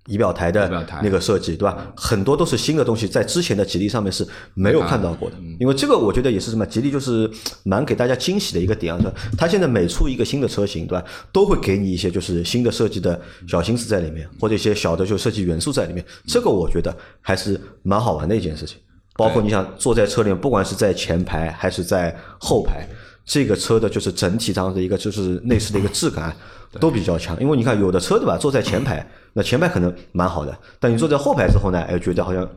[0.07, 0.68] 仪表台的
[1.05, 1.92] 那个设计，对吧？
[1.94, 5.37] 很多都是新的东西，在之前的吉利上面是没有看到过的。
[5.61, 7.31] 因为这个，我觉得也是什么，吉利就是
[7.64, 8.98] 蛮给大家惊喜的一个点啊。
[8.98, 11.05] 是吧它现在每出一个新的车型，对吧？
[11.31, 16.05] 都会给你一些就是新的设计的小心思在里面，或者一些小的就设计元素在里面。
[16.26, 18.79] 这个我觉得还是蛮好玩的一件事情。
[19.16, 22.87] 包括你想坐在车里面，不管是在前排还是在后排，
[23.25, 26.35] 这个车的就是整体上的一个就是内饰的一个质感
[26.79, 27.38] 都比较强。
[27.40, 32.49] 因为你看有的车对吧，坐在前排，那前排可能蛮好的，但你坐在后排之后呢，哎，觉得好像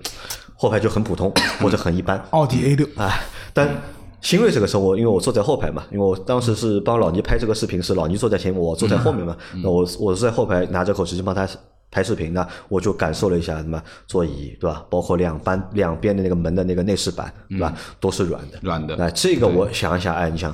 [0.56, 2.24] 后排就很普通或者很一般。
[2.30, 3.12] 奥迪 A 六，啊，
[3.54, 3.70] 但
[4.22, 9.36] 新锐这个车我因为我坐在后排嘛，因为我当时是帮老倪拍这个视频，是老倪坐在前面，我坐在后面嘛。
[9.62, 11.46] 那我我是在后排拿着口直接帮他
[11.94, 14.84] 拍视频，呢我就感受了一下什么座椅对吧？
[14.90, 18.58] 包括两班两边的那个门的那个内饰板对吧，都是软的。
[18.62, 18.96] 软的。
[18.98, 20.54] 那这个我想一下，哎，你想，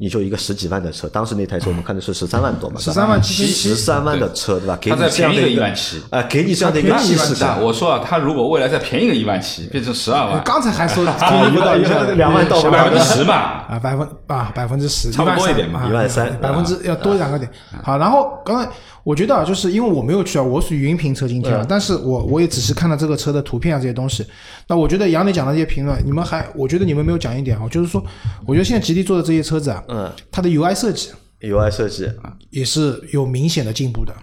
[0.00, 4.76] 你就一个十几万的车，当时那台车我们看的是十三万多嘛，十三万七十三万的车对吧？
[4.80, 6.02] 给你这样的便宜个一个1万七。
[6.10, 7.34] 啊，给你这样的一个它便宜1万七。
[7.34, 7.62] 既视感。
[7.62, 15.86] 我说啊，他如果未来再便宜个一万七，变成十二万，刚才还说啊便宜不到一万，两万到不了百分之十嘛，啊，百分啊百分之十，差不多一点嘛。
[15.88, 16.36] 一万三。
[16.40, 17.50] 百分之要多两个点。
[17.82, 18.68] 好，然后刚才
[19.04, 24.24] 我觉得啊，就是因为我没有去啊，我属于云评车今天啊，但是我我也只是看了这个车的图片啊这些东西。
[24.68, 28.04] 那我觉得杨磊讲的这些评论，你们还我觉得你们没有讲一点啊，就是说，
[28.46, 32.10] 我觉得现在吉利做的这些车子啊，嗯它的 UI 设计 UI 设计，
[32.50, 34.14] 也是有明显的进步的。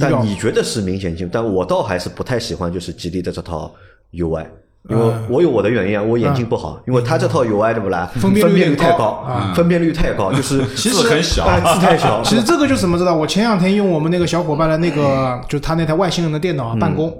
[0.00, 3.74] 但你觉得是明显进步，但我倒还是不太喜欢就是吉利的这套
[4.12, 4.46] UI。
[4.88, 8.10] 因为我有我的原因啊，我眼睛不好，因为他这套 UI 对不啦？
[8.14, 12.20] 分分辨率太高分辨率太高， 就是其实很小哎字太小。
[12.24, 13.14] 其实这个就是什么知道？
[13.14, 17.16] 我前两天用我们那个小伙伴的那个，就是他那台外星人的电脑啊办公，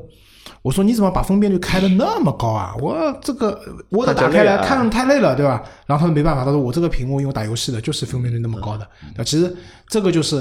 [0.62, 2.74] 我说你怎么把分辨率开的那么高啊？
[2.80, 3.56] 我这个
[3.90, 5.62] Word 打开来看太累了，对吧？
[5.86, 8.84] 然后他说没办法，他说我这个屏幕因为打游戏的，就是分辨率那么高的。
[9.16, 9.54] 那其实
[9.88, 10.36] 这个就是，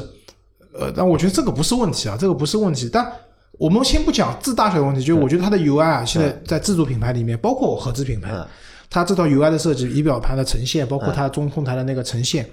[0.74, 3.06] 呃，但我觉得这个不是问题啊，这个不是问题，但。
[3.60, 8.32] 我们先不讲字大小的问题，就是我觉得它的 UI 啊，现在在自主品牌里面，包括合资品牌，
[8.90, 12.50] 它这套 UI 的设计、仪表盘的呈现，包括它中控台的那个呈现，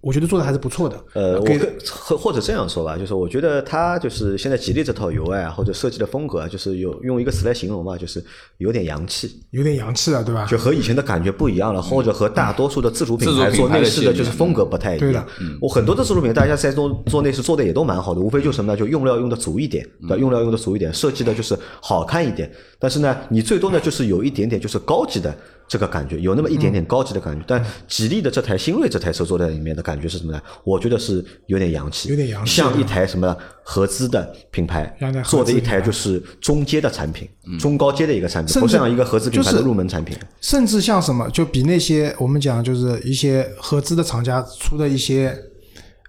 [0.00, 0.96] 我觉得做的还是不错的。
[1.14, 1.46] 呃，我
[1.90, 8.24] 或或者这样说吧，就是我觉得它就是现在吉利这套 UI 啊，或者设计的风格啊，就是有用一个词来形容嘛，就是
[8.58, 10.46] 有点洋气，有点洋气了，对吧？
[10.46, 15.26] 就和以前的感觉不一样了，或者和大多数的自主品牌做内饰的就是风格不太一对的样。
[15.60, 18.78] 我很多的自主品牌，大家在做做内饰做的也都蛮好的，无非就是什么呢？
[18.78, 20.16] 就用料用的足一点，对吧？
[20.16, 22.50] 用料用的足一点，设计的就是好看一点。
[22.78, 25.36] 但是呢，你最多呢就是有一点点就是高级的
[25.68, 27.44] 这个感觉，有那么一点点高级的感觉。
[27.46, 30.40] 但吉利的这台新锐这台车坐在里面的感觉是什么呢？
[30.64, 37.28] 我觉得是有点洋气，有点洋气像一台什么合资的品牌做的一台就是中阶的产品，
[37.60, 40.16] 中高阶的一个产品，不像一个合资品牌的入门产品。
[40.40, 45.36] 甚至像什么，就比那些我们讲就是一些合资的厂家出的一些，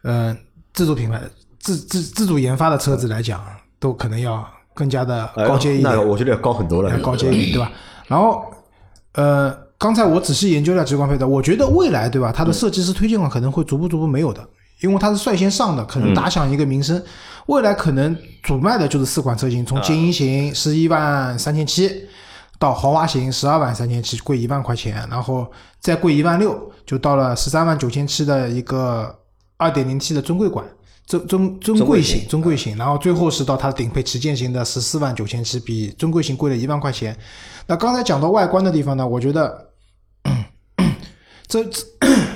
[0.03, 0.35] 呃，
[0.73, 1.21] 自主品牌、
[1.59, 3.43] 自自自主研发的车子来讲，
[3.77, 5.93] 都可能要更加的哎高阶一点。
[5.93, 6.97] 那我觉得要高很多了要。
[7.03, 7.71] 高阶一点，对吧？
[8.07, 8.43] 然后，
[9.13, 12.31] 呃，刚才我仔细研究了直观配置，我觉得未来，对吧？
[12.31, 14.47] 它的设计师推荐款可能会逐步逐步没有的，
[14.81, 17.01] 因为它是率先上的，可能打响一个名声。
[17.47, 22.03] 未来可能主卖的就是四款车型，从精英型十一万三千七。
[22.59, 29.17] 到豪华型十二万三千七，贵一万块钱，然后再贵一万六，就到了十三万九千七的一个
[29.55, 30.65] 二点零 T 的尊贵款，
[31.07, 37.17] 尊尊尊贵型，尊贵型，然后最后是到它顶配旗舰型的十四万九千七，比尊贵型贵了一万块钱。
[37.69, 39.69] 那刚才讲到外观的地方呢，我觉得
[41.47, 41.85] 这这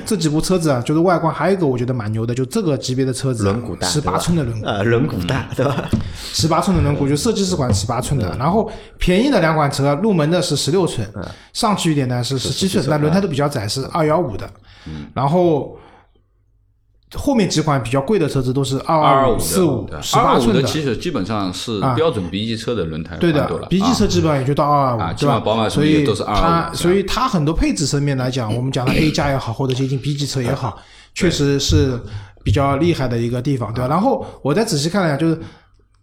[0.05, 5.89] 这几部车子啊，就是外观还有一个我觉得蛮牛的，就这个级别的车子、啊，轮毂大，十八寸的轮毂，呃，轮毂大，对吧？
[6.13, 11.07] 十八寸的轮毂，就设计是款十八寸的，然后便宜的两款车，入门的是十六寸，
[11.51, 14.47] 上去一点呢是十七寸，那轮胎都比较窄，是二幺五的，
[15.15, 15.75] 然后
[17.15, 25.15] 后面几款比较贵的车子都是二五、二五四五、的，十八寸的，其实基本上是啊标准 B 级车的轮胎对的，B 级车基本上也就到二二五，对吧？
[25.19, 30.77] 本上宝马所以都是225它，所以它很多配置层面来讲， 我们讲的 A 加也好，或者接近 B 级车也好，
[31.13, 31.99] 确实是
[32.43, 33.87] 比较厉害的一个地方，对吧？
[33.87, 35.39] 然后我再仔细看了一下，就是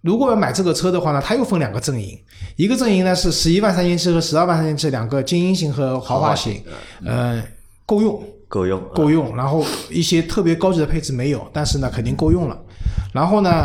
[0.02, 2.18] 如果要买这个车的话呢，它又分两个阵营，
[2.56, 6.62] 一个阵营呢是十一万三千七和十二万三千七两个精英型和豪华型，
[7.04, 7.42] 呃，
[7.84, 12.58] 够用，够用，够用，然后一些特别高级的配置没有，但是呢肯定够用了。
[13.14, 13.64] 然后呢，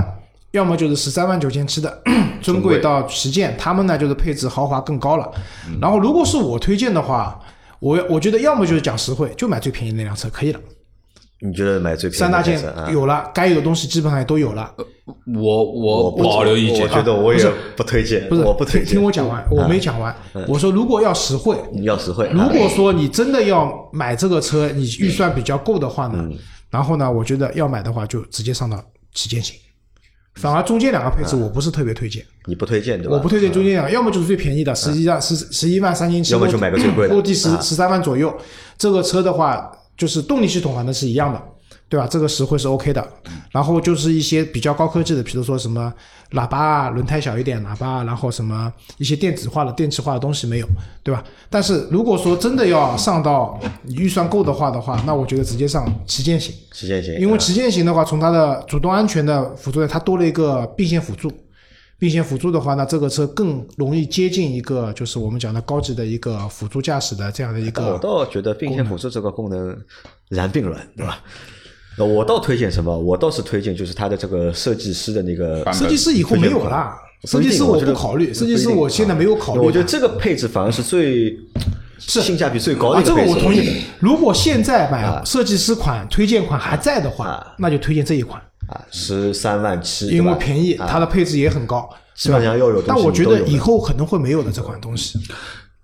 [0.51, 2.01] 要么就是十三万九千七的
[2.39, 5.29] 尊贵到旗舰，他们呢就是配置豪华更高了。
[5.81, 7.39] 然后如果是我推荐的话，
[7.79, 10.59] 我我觉得要么就是讲实惠，就买最便宜那辆车可以了。
[11.41, 12.59] 你觉得买最便宜三大件？
[12.91, 14.73] 有了，该有的东西基本上也都有了。
[15.35, 18.85] 我我不保留意见我，觉得我也不推荐，不是，我不推荐。
[18.85, 20.15] 听听我讲完，我没讲完。
[20.47, 22.29] 我说如果要实惠，你要实惠。
[22.33, 26.27] 如啊果说你真的要买这个车，你预算比较够的话呢，
[26.69, 28.81] 然后呢，我觉得要买的话就直接上到
[29.13, 29.55] 旗舰型。
[30.35, 33.15] 反而中间两个配置我不是特别推荐，你不推荐对吧？
[33.15, 38.35] 我不推荐中间两个，要么就是最便宜的，十一万十十一万三千七，要么就买个最贵的落地十啊十三万左右。
[38.77, 41.41] 这个车的话，就是动力系统反正是一样的，
[41.87, 42.07] 对吧？
[42.07, 43.07] 这个实惠是 OK 的。
[43.51, 45.93] 然后就是一些比较高科技的，比如说什么
[46.31, 50.67] 喇叭啊，轮胎小一点，喇叭啊，然后什么一些电子化的、电气化的东西没有，
[51.03, 51.23] 对吧？
[51.49, 56.53] 但是如果说真的要上到你预算够的话的话，那我觉得直接上旗舰型。
[56.73, 61.31] 旗舰型，啊因为旗舰型的话，从它的主动安全的辅助，它多了一个并线辅助。
[61.97, 67.97] 并线辅助的话那，这个车更容易接近一个就是我们讲的高级的一个辅助驾驶的这样的一个我。
[67.97, 69.77] 倒觉得并线辅助这个功能
[70.29, 71.19] 然并卵，对吧？
[71.97, 72.97] 那我倒推荐什么？
[72.97, 79.61] 我倒是推荐就是它的这个设计师的那个设计师以后没有啦，设计师我不考虑，设计师我现在没有考虑。
[79.61, 81.33] 我觉得这个配置反而是最
[81.97, 83.77] 是性价比最高的啊，这一个我同意。
[83.99, 95.19] 如果现在啊买设计师款推荐款还在的话啊，那就推荐这一款，啊，十三万七，因为便宜，啊它的配置也很高，基本上要有但我觉得以后可能会没有的这款东西。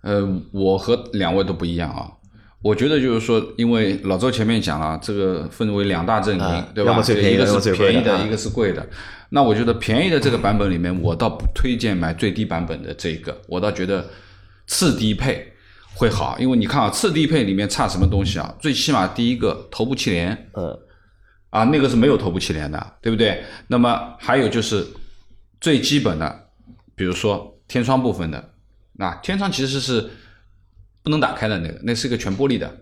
[0.01, 2.09] 呃，我和两位都不一样啊。
[2.63, 6.91] 我觉得就是说，因为老周前面讲了，这个分为两大阵营，啊对吧？
[6.91, 8.87] 要么最便宜的一个是便宜的，啊一个是贵的。
[9.29, 14.05] 那我觉得便宜的这个版本里面，我倒不推荐买最低版本的这个，我倒觉得
[14.67, 15.51] 次低配
[15.95, 18.53] 会好，因为你看啊，次低配里面差什么东西啊？
[18.59, 20.77] 最起码第一个头部气帘嗯，
[21.51, 23.43] 啊，那个是没有头部气帘的，对不对？
[23.67, 24.87] 那么还有就是
[25.59, 26.47] 最基本的，
[26.95, 28.53] 比如说天窗部分的，
[28.93, 30.09] 那天窗其实是
[31.03, 32.73] 不能打开的那个，那是一个全玻璃的，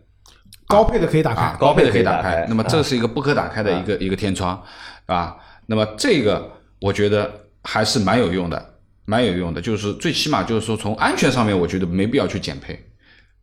[0.67, 2.21] 高配的可以打啊，开，高配的可以打。
[2.21, 4.63] 开那么这是一个不可打开的一个、一个天窗，
[5.07, 7.31] 啊，那么这个我觉得
[7.63, 8.73] 还是蛮有用的，
[9.05, 9.59] 蛮有用的。
[9.59, 12.88] 就是最起码就是说从安全上面，我觉得没必要去减配，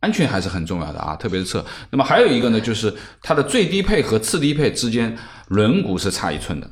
[0.07, 1.65] 安全还是很重要的啊，特别是车。
[1.89, 5.13] 那么还有一个呢，就是它的最低配和次低配之间
[5.49, 6.69] 轮毂是差一寸的。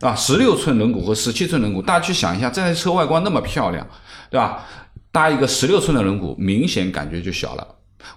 [0.00, 3.86] 啊，十六寸轮毂和十七寸轮毂，大家去想一下，这台车外观那么漂亮，
[4.28, 4.62] 对吧？
[5.10, 7.66] 搭一个十六寸的轮毂，明显感觉就小了。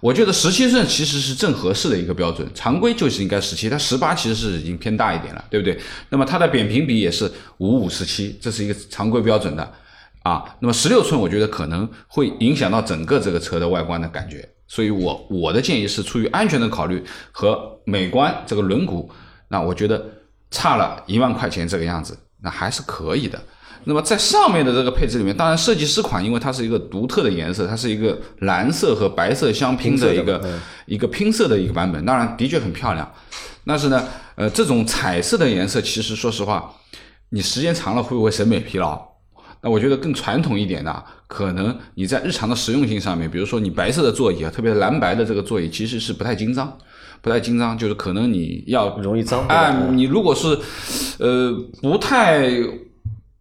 [0.01, 5.79] 我觉得十七寸其实是正合适的一个标准，常规就是应该十七，它十八其实是已经偏大一点了，对不对？
[6.09, 9.71] 那么它的扁平比也是五五十七，这是一个常规标准的
[10.23, 10.43] 啊。
[10.59, 19.07] 那么十六寸，我觉得可能会影响到整个这个车的外观的感觉，所以我我的建议是出于安全的考虑和美观这个轮毂，
[19.47, 20.05] 那我觉得
[20.51, 23.41] 差了一万块钱这个样子，那还是可以的。
[23.85, 33.09] 那么在上面的这个配置里面，当然设计师款，因为它是一个独特的颜色，它是一个蓝色和白色相拼的一个一个拼色的一个版本，当然的确很漂亮。
[33.65, 36.73] 但是呢，呃，这种彩色的颜色，其实说实话，
[37.29, 39.06] 你时间长了会不会审美疲劳？
[39.61, 46.77] 那我觉得更传统一点的，可能你在日常的实用性上面，比如说你白色的座椅啊，特别是蓝白的这个座椅，其实是不太经脏，
[47.21, 50.57] 不太经脏，就是可能你要容易脏对吧啊，你如果是
[51.19, 52.49] 呃不太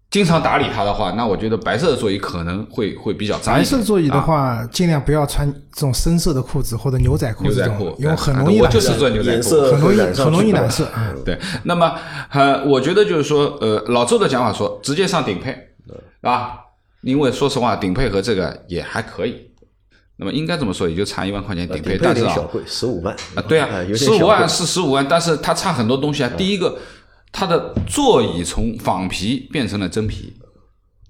[0.08, 3.64] 经常打理它的话，那我觉得白色的座椅可能会会比较脏一白。
[3.64, 9.50] 色座椅的啊话，尽量不要穿这种深色的裤子或者牛仔裤牛仔这种裤，，因为很容易染色我就是做牛仔裤。
[9.72, 10.88] 很容易很容易染色。
[10.96, 11.92] 嗯对，那么
[12.30, 15.65] 呃，我觉得就是说，呃，老周的讲法说，直接上顶配，
[16.22, 16.58] 啊，
[17.02, 19.50] 因为说实话，顶配和这个也还可以。
[20.18, 26.30] 那么应该怎么说，也就差一万块钱顶配，但是啊，小贵，十五万啊，对啊十五万是十五万，但是它差很多东西啊。
[26.38, 26.78] 第一个，
[27.30, 30.34] 它的座椅从仿皮变成了真皮，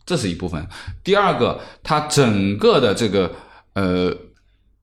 [0.04, 0.60] 这是一部分；
[1.04, 3.30] 第二个，它整个的这个
[3.74, 4.12] 呃，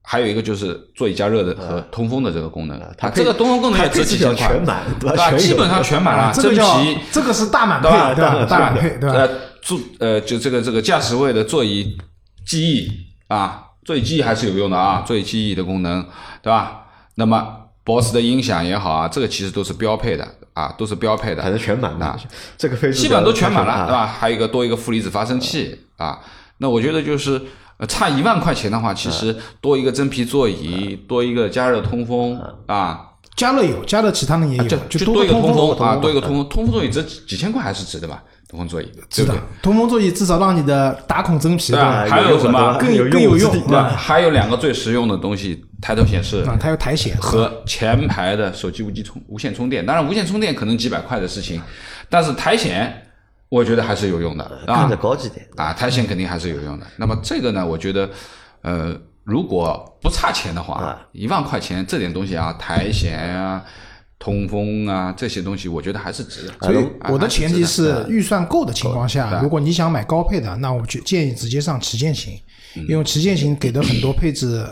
[0.00, 5.30] 还有一个就是座椅加热的和通风的这个功能，它它这个通风功能也值几千块，全满，对吧？
[5.32, 6.98] 基本上全满了，真啊这个皮。
[7.12, 8.46] 这个是大满配对吧，对吧？
[8.48, 9.28] 大满配对吧？
[9.64, 11.96] 呃，座呃，就这个这个驾驶位的座椅
[12.46, 12.90] 记忆
[13.28, 16.04] 啊，座椅记忆还是有用的啊，座椅记忆的功能，
[16.42, 16.86] 对吧？
[17.16, 22.18] 那么，BOSS 的音响也好啊，这个其实都是标配的啊，都是标配的，反正全满的啊，
[22.56, 24.06] 这个配置基本上都全满了，啊对吧？
[24.06, 26.20] 还有一个多一个负离子发生器啊，
[26.58, 27.40] 那我觉得就是。
[27.76, 38.22] 呃差一万块钱的话，其实多一个真皮座椅，多一个加热通风啊，加热有，加热其他的也有，这就多一个个通风啊，多一个通风，通风座椅值几千块还是值的吧？
[38.54, 42.06] 通风座椅，对不对是的？，通风座椅至少让你的打孔真皮对吧？
[42.08, 49.84] 还有什么更有更有用对还有两个最实用的东西，抬头显示啊，它有苔藓和前排的手机无机充无线充电。
[49.84, 51.60] 当然，无线充电可能几百块的事情，
[52.08, 52.94] 但是苔藓
[53.48, 55.44] 我觉得还是有用的啊看着高级点。
[55.56, 56.86] 啊，苔藓肯定还是有用的。
[56.96, 58.08] 那么这个呢，我觉得
[58.62, 63.64] 呃，如果不差钱的话啊，一万块钱这点东西啊，苔藓啊。
[64.18, 66.54] 通风啊，这些东西我觉得还是值的。
[66.62, 72.32] 所以啊我的前提是预算够的情况下，如果你想买高配的，那我就建议直接上旗舰型，
[72.76, 74.64] 嗯因为旗舰型给的很多配置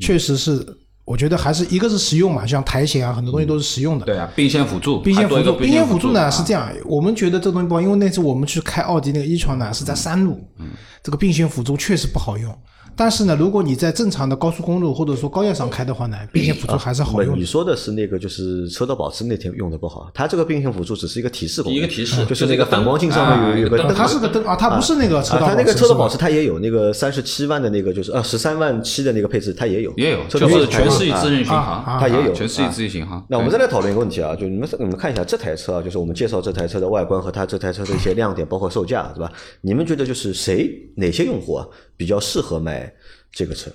[0.00, 0.64] 确实是，
[1.04, 4.06] 我觉得还是一个是实用嘛，像苔藓啊，很多东西都是实用的。
[4.06, 10.70] 对啊，并线辅助，并线辅助，并线辅助呢是这样，样，我们觉得这东西不好，因为那次我们去开奥迪那个一创呢是在山路，嗯
[11.02, 12.56] 这个并线辅助确实不好用。
[12.96, 17.38] 但是呢，如果你在正常的高速公路或者说高架上开的话呢，并线辅助还是好，用的。
[17.38, 33.24] 你说的是那个，就是车道保持那天用的不好，它这个并线辅助只是一个提示功能，一个提示就是那个反光镜上面有有个啊灯，它是个灯啊，它不是那个车道啊，它那个车道保持它也有那个三十七万的那个，就是呃十三万七的那个配置，它也有，也有，就是全市域啊自适应巡啊航，啊它也有全市域自适应巡航。
[33.28, 39.30] 那我们再来讨论一个问题啊，就你们你们看一下这台车啊，就是我们介绍这台车的外观和它这台车的一些亮点，包括售价，是吧？
[39.62, 41.66] 你们觉得就是谁哪些用户啊
[41.96, 42.92] 比较适合买
[43.32, 43.70] 这个车？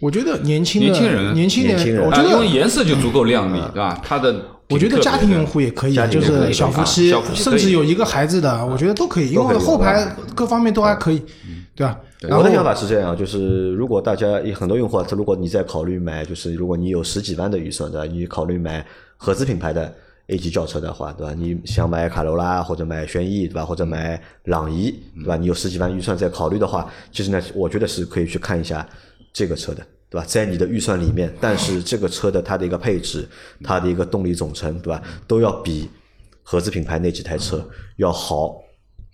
[0.00, 4.00] 我觉得年轻年轻人年轻年轻人啊，我觉得因为颜色就足够亮丽，对吧？
[4.02, 4.34] 它的
[4.70, 11.22] 我觉得家庭用户也可以就是小夫妻啊小夫，妻甚至有一个孩子的，我觉得都可以，因为后排各方面都还可以，
[11.74, 11.98] 对吧？
[12.20, 18.10] 然后我的想法是这样，就是如果大家很多用户啊，他如果你在考虑买，就是如果你有十几万的预算对吧？
[18.10, 18.86] 你考虑买
[19.18, 19.92] 合资品牌的
[20.30, 21.34] A 级轿车的话，对吧？
[21.34, 23.64] 你想买卡罗拉或者买轩逸，对吧？
[23.64, 25.36] 或者买朗逸，对吧？
[25.36, 28.88] 你有十几万预算在考虑的话，其实呢，我觉得是可以去看一下
[29.32, 29.86] 这个车的。
[30.08, 30.26] 对吧？
[30.26, 33.28] 在你的预算里面，但是这个车的它的一个配置、
[33.62, 35.00] 它的一个动力总成，对吧？
[35.28, 35.88] 都要比
[36.42, 37.64] 合资品牌那几台车
[37.94, 38.60] 要好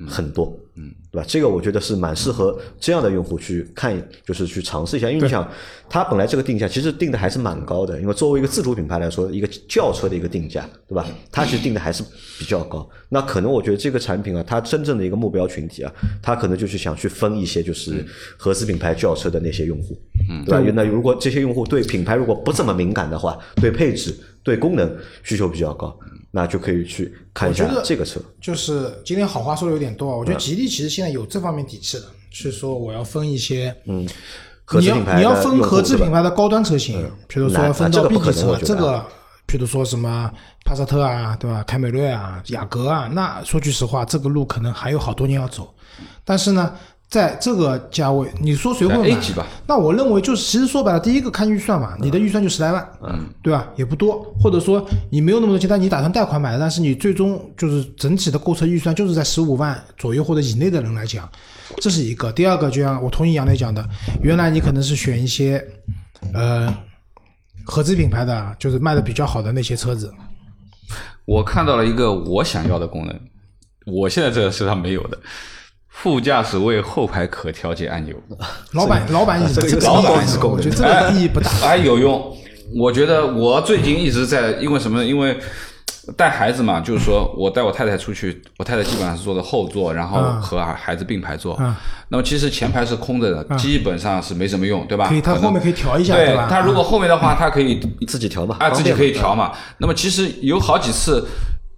[0.07, 1.24] 很多，嗯，对吧？
[1.26, 5.51] 这个我觉得是蛮适合这样的用户去看，就是去尝试一下，因为你想，
[5.88, 11.07] 它本来这个定价其实定的还是蛮高的，因为作为一个自主品牌来说，一个轿车的一个定价，对吧？
[11.32, 12.03] 它其实定的还是
[12.38, 12.86] 比较高。
[13.09, 15.90] 那可能我觉得这个产品啊，它真正的一个目标群体啊，
[16.20, 18.05] 它可能就是想去分一些就是
[18.36, 20.72] 合资品牌轿车的那些用户，嗯，对吧？
[20.74, 25.99] 那如果这些用户对品牌如果不怎么敏感的话，对配置、对功能需求比较高，
[26.37, 28.20] 那就可以去看一下这个车。
[28.39, 34.07] 就是今天好话说的有点多啊，我觉得吉利其实现在有这方面底气的，是说我要分一些，嗯，
[34.78, 39.03] 你要你要分合资品牌的高端车型，比如那说分到 B 级车，这个
[39.47, 40.30] 比如说什么
[40.66, 41.64] 帕萨特啊，对吧？
[41.66, 45.72] 凯美瑞啊，雅阁啊，那说句实话，这个路可能还有好多年要走。
[46.22, 46.74] 但是呢，
[47.09, 49.47] 在这个价位，你说谁会买 A 级吧？
[49.67, 53.69] 那我认为就是，其实说白了，第一个看预算嘛，你的预算就十来万，嗯，对吧？
[53.77, 61.29] 也不多，或者说你没有那么多钱，但你打算贷款买的，但是你最终就是整体的购车预算就是在十五万左右或者以内的人来讲，
[61.77, 62.33] 这是一个。
[62.33, 63.89] 第二个，就像我同意杨磊讲的，
[64.21, 65.65] 原来你可能是选一些，
[66.35, 66.75] 呃，
[67.65, 70.13] 合资品牌的，就是卖的比较好的那些车子，
[71.25, 73.21] 我看到了一个我想要的功能，
[73.87, 75.19] 我现在这个车上没有的，
[76.03, 78.14] 副驾驶位后排可调节按钮，
[78.72, 81.51] 老板老板意思，这个老板是功能我觉得这个意义不大。
[81.64, 82.36] 哎，有用。
[82.74, 85.05] 我觉得我最近一直在，因为什么呢？
[85.07, 85.36] 因为
[86.16, 91.57] 带孩子嘛，就是说我带我太太出去，我太太基本上是坐的后座，然后嗯和孩子并排坐。
[91.61, 91.74] 嗯
[92.09, 95.09] 那么其实前排是空着的，基本上是没什么用，对吧？
[95.09, 96.47] 可以，它后面可以调一下，对吧？
[96.49, 99.51] 它如果后面的话，它可以自己调嘛，啊，自己可以调嘛。
[99.78, 101.26] 那么其实有好几次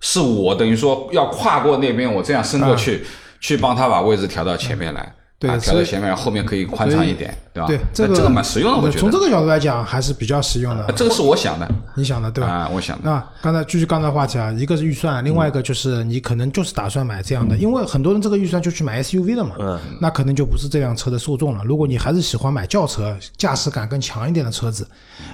[0.01, 3.05] 是我等于说要跨过那边，我这样伸过去，
[3.41, 5.15] 去帮他把位置调到前面来。
[5.41, 7.69] 对，调到前面，后面可以宽敞一点，对吧？
[7.69, 8.99] 对，这个这个蛮实用的，我觉得。
[8.99, 10.93] 从这个角度来讲，还是比较实用的啊。
[10.97, 12.51] 这个是我想的你想的对吧？
[12.51, 13.09] 啊，我想的。
[13.09, 21.63] 那刚才继续刚才话题啊，一个是预算，另外一个就是你可能就是打算买这样的，因为很多人这个预算就去买 SUV 了嘛，嗯，那可能就不是这辆车的受众了。
[21.65, 24.85] 如果你还是喜欢买轿车，驾驶感更强一点的车子，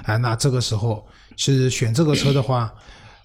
[0.02, 1.02] 哎，那这个时候
[1.34, 2.70] 其实选这个车的话，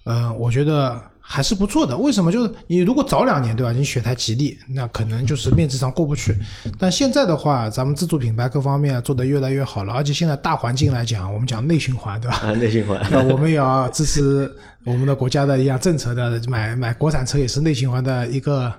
[0.04, 0.98] 嗯，我觉得
[1.32, 1.96] 还是不错的。
[1.96, 2.32] 为什么？
[2.32, 6.36] 就是你如果早两年对吧，你选台吉利，那可能就是面子上过不去。
[6.76, 12.36] 但现在的话，咱们自主品牌各方面做得越来越好了，而且现在大环境来讲，我们讲内循环对吧？
[12.38, 13.00] 啊，内循环。
[13.12, 14.52] 那我们也要支持
[14.84, 18.72] 我们的国家的一样政策的，买买国产车也是内循环的一个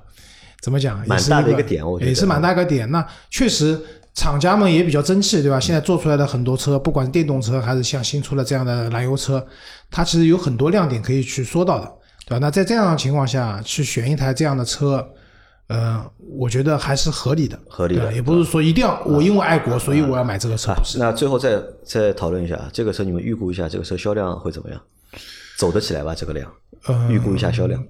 [0.62, 2.91] 怎么讲，也是蛮大的一一个点我觉得也是蛮大一个点。
[2.91, 3.80] 那确实
[4.14, 5.58] 厂家们也比较争气，对吧？
[5.58, 9.47] 现在做出来的很多车，不管是电动车还是像新出了这样的燃油车，
[9.89, 11.89] 它其实有很多亮点可以去说到的，
[12.32, 12.45] 对吧？
[12.45, 15.05] 那在这样的情况下去选一台这样的车，
[15.67, 16.01] 呃，
[16.38, 20.73] 我觉得还是合理的，合理的也不是说一定要我因为爱国，所以我要买这个车。
[20.97, 24.82] 那最后再再讨论一下，这个车你们预估一下，这个车销量会怎么样？
[25.57, 26.15] 走得起来吧？
[26.15, 26.49] 这个量，
[26.88, 27.84] 呃预估一下销量。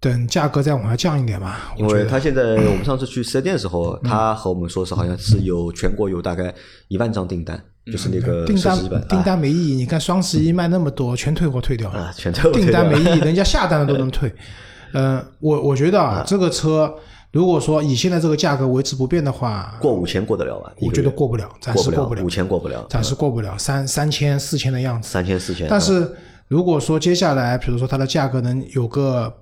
[0.00, 6.52] 等价格再往下降一点吧，因为他现在我们上次去四 S 店的时候，他和我们说是好像是有全国有大概
[6.88, 8.78] 一万张订单，就是那个订单
[9.08, 12.12] 订啊单没意义，你看双十一卖那么多，全退货退掉了
[12.52, 14.32] 订单没意义， 人家下单了都能退。
[14.92, 16.94] 嗯，我我觉得啊，这个车
[17.32, 20.72] 如果说以现在这个价格维持不变的话，过五千过得了吧？
[20.80, 25.08] 我觉得过不了，暂时过不了五，千过不了，暂时过不了，三三千四千的样子。
[25.08, 25.66] 三千四千。
[25.68, 26.10] 但是
[26.48, 29.32] 如果说接下来，比如说它的价格能有个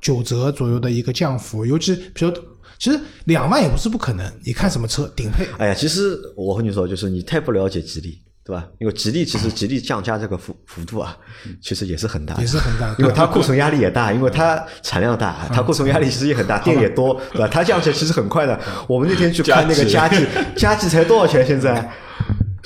[0.00, 2.32] 九折左右的一个降幅，尤其比如
[2.78, 8.64] 其实两万也不是不可能，你看什么车顶配，哎呀，其实我和你说，就是你太不了解吉利，对吧？
[8.78, 11.16] 因为吉利其实吉利降价这个幅幅度啊，
[11.60, 17.48] 其实也是很大的，也是很大因为它库存压力也大，因为它产量大，它库存压力其实也很大，店也多，对吧？
[17.48, 18.58] 它降价其实很快的。
[18.86, 21.46] 我们那天去看那个佳绩， 佳绩才多少钱？
[21.46, 21.90] 现在？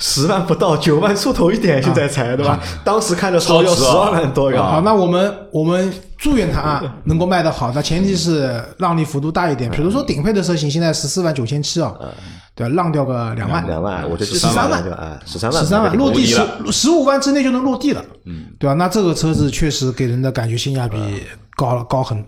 [0.01, 2.59] 十万不到，九万出头一点，现在才对吧？
[2.83, 9.69] 当时看的时候要十二万多好，那我们我们祝愿它能够卖得好，那前提是让利幅度大一点。
[9.69, 11.95] 比如说顶配的车型现在十四万九千七啊，
[12.55, 14.81] 对吧，让掉个两万，两万，我觉得十三万。
[14.81, 14.97] 对吧？
[14.97, 16.41] 啊，十三万，十三万落地十
[16.71, 18.73] 十五万之内就能落地了，嗯，对吧？
[18.73, 20.97] 那这个车子确实给人的感觉性价比
[21.55, 22.25] 高了，高很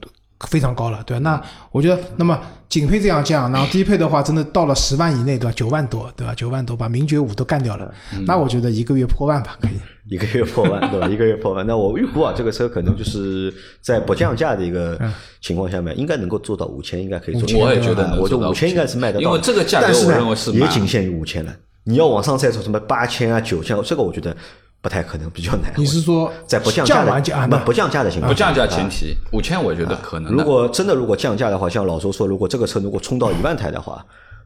[0.48, 1.22] 非常高了，对吧？
[1.22, 2.40] 那我觉得，那么
[2.74, 5.54] 顶配这样降，然后低配的话，真的到了十万以内，对吧？
[5.56, 6.34] 九万多，对吧？
[6.34, 7.94] 九万多把名爵五都干掉了，
[8.26, 9.74] 那我觉得一个月破万吧，可以。
[10.10, 11.08] 一个月破万，对吧？
[11.08, 15.00] 一个月破万，那我预估啊，这个车可能就是在不降价的一个
[15.40, 17.66] 情况下面，应该能够做到五千，应该可以做到。
[17.66, 21.56] 我也觉得能我觉得五千应该是卖得到的，因为这个价格我认为是也仅限于五千了。
[21.84, 24.36] 你要往上再说什么八千啊、九千，这个我觉得
[24.84, 25.72] 不太可能，比较难。
[25.78, 27.48] 你是说在不降价的降完价啊？
[27.48, 30.44] 不不降价的情况下，不降价前啊提，五千我觉得可能的。
[30.44, 34.06] 如果真的如果降价的话，像老周说，如果这个车如果冲到一万台的话，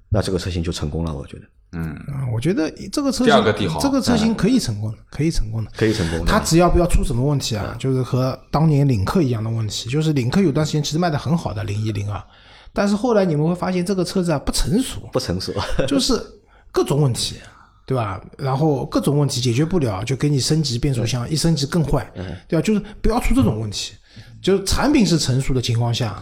[0.10, 1.98] 那这个车型就成功了，我觉得嗯，
[2.32, 5.72] 我觉得这个车第二个型帝豪这个车型可以成功的，可以成功的。
[5.76, 6.26] 可以成功的。
[6.32, 12.24] 它只要不要出什么问题啊，就是和当年领克一样的问题，就是领克有段时间其实卖的很好的零一零二，
[12.72, 15.52] 但是后来你们会发现这个车子啊不成熟，不成熟，
[15.88, 16.14] 就是
[16.72, 17.38] 各种问题，
[17.88, 18.22] 对吧？
[18.38, 22.06] 然后各种问题解决不了，就给你升级变速箱，一升级更坏，
[22.46, 22.62] 对吧？
[22.62, 23.94] 就是不要出这种问题，
[24.44, 26.22] 就是产品是成熟的情况下，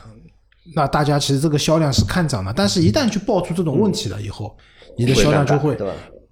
[0.75, 4.55] 那大家其实这个销量是看涨的，但是一旦去爆出这种问题了以后，
[4.95, 5.75] 你的销量就会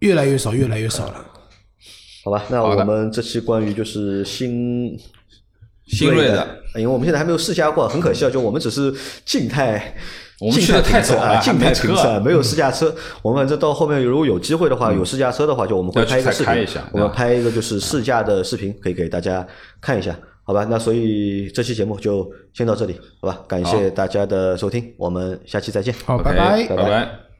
[0.01, 1.25] 越来越少，越来越少了。
[2.23, 4.95] 好吧，那我们这期关于就是新
[5.87, 8.93] 新锐的的，因为我们现在还没有试驾过，很可惜啊，就我们只是
[9.25, 9.95] 静态。
[10.43, 12.93] 我们去得静态评测啊，太早了还静态停车评测啊没有试驾车。
[13.21, 19.45] 我们反正到后面如果有机会的话，有试驾车的话，就我们会拍一个视频我们拍一个就是试驾的视频，可以给大家
[19.79, 20.13] 看一下，
[20.43, 20.67] 好吧？
[20.69, 23.39] 那所以这期节目就先到这里，好吧？
[23.47, 25.93] 感谢大家的收听，我们下期再见。
[26.05, 26.67] 好，拜拜。
[26.67, 27.32] 拜拜。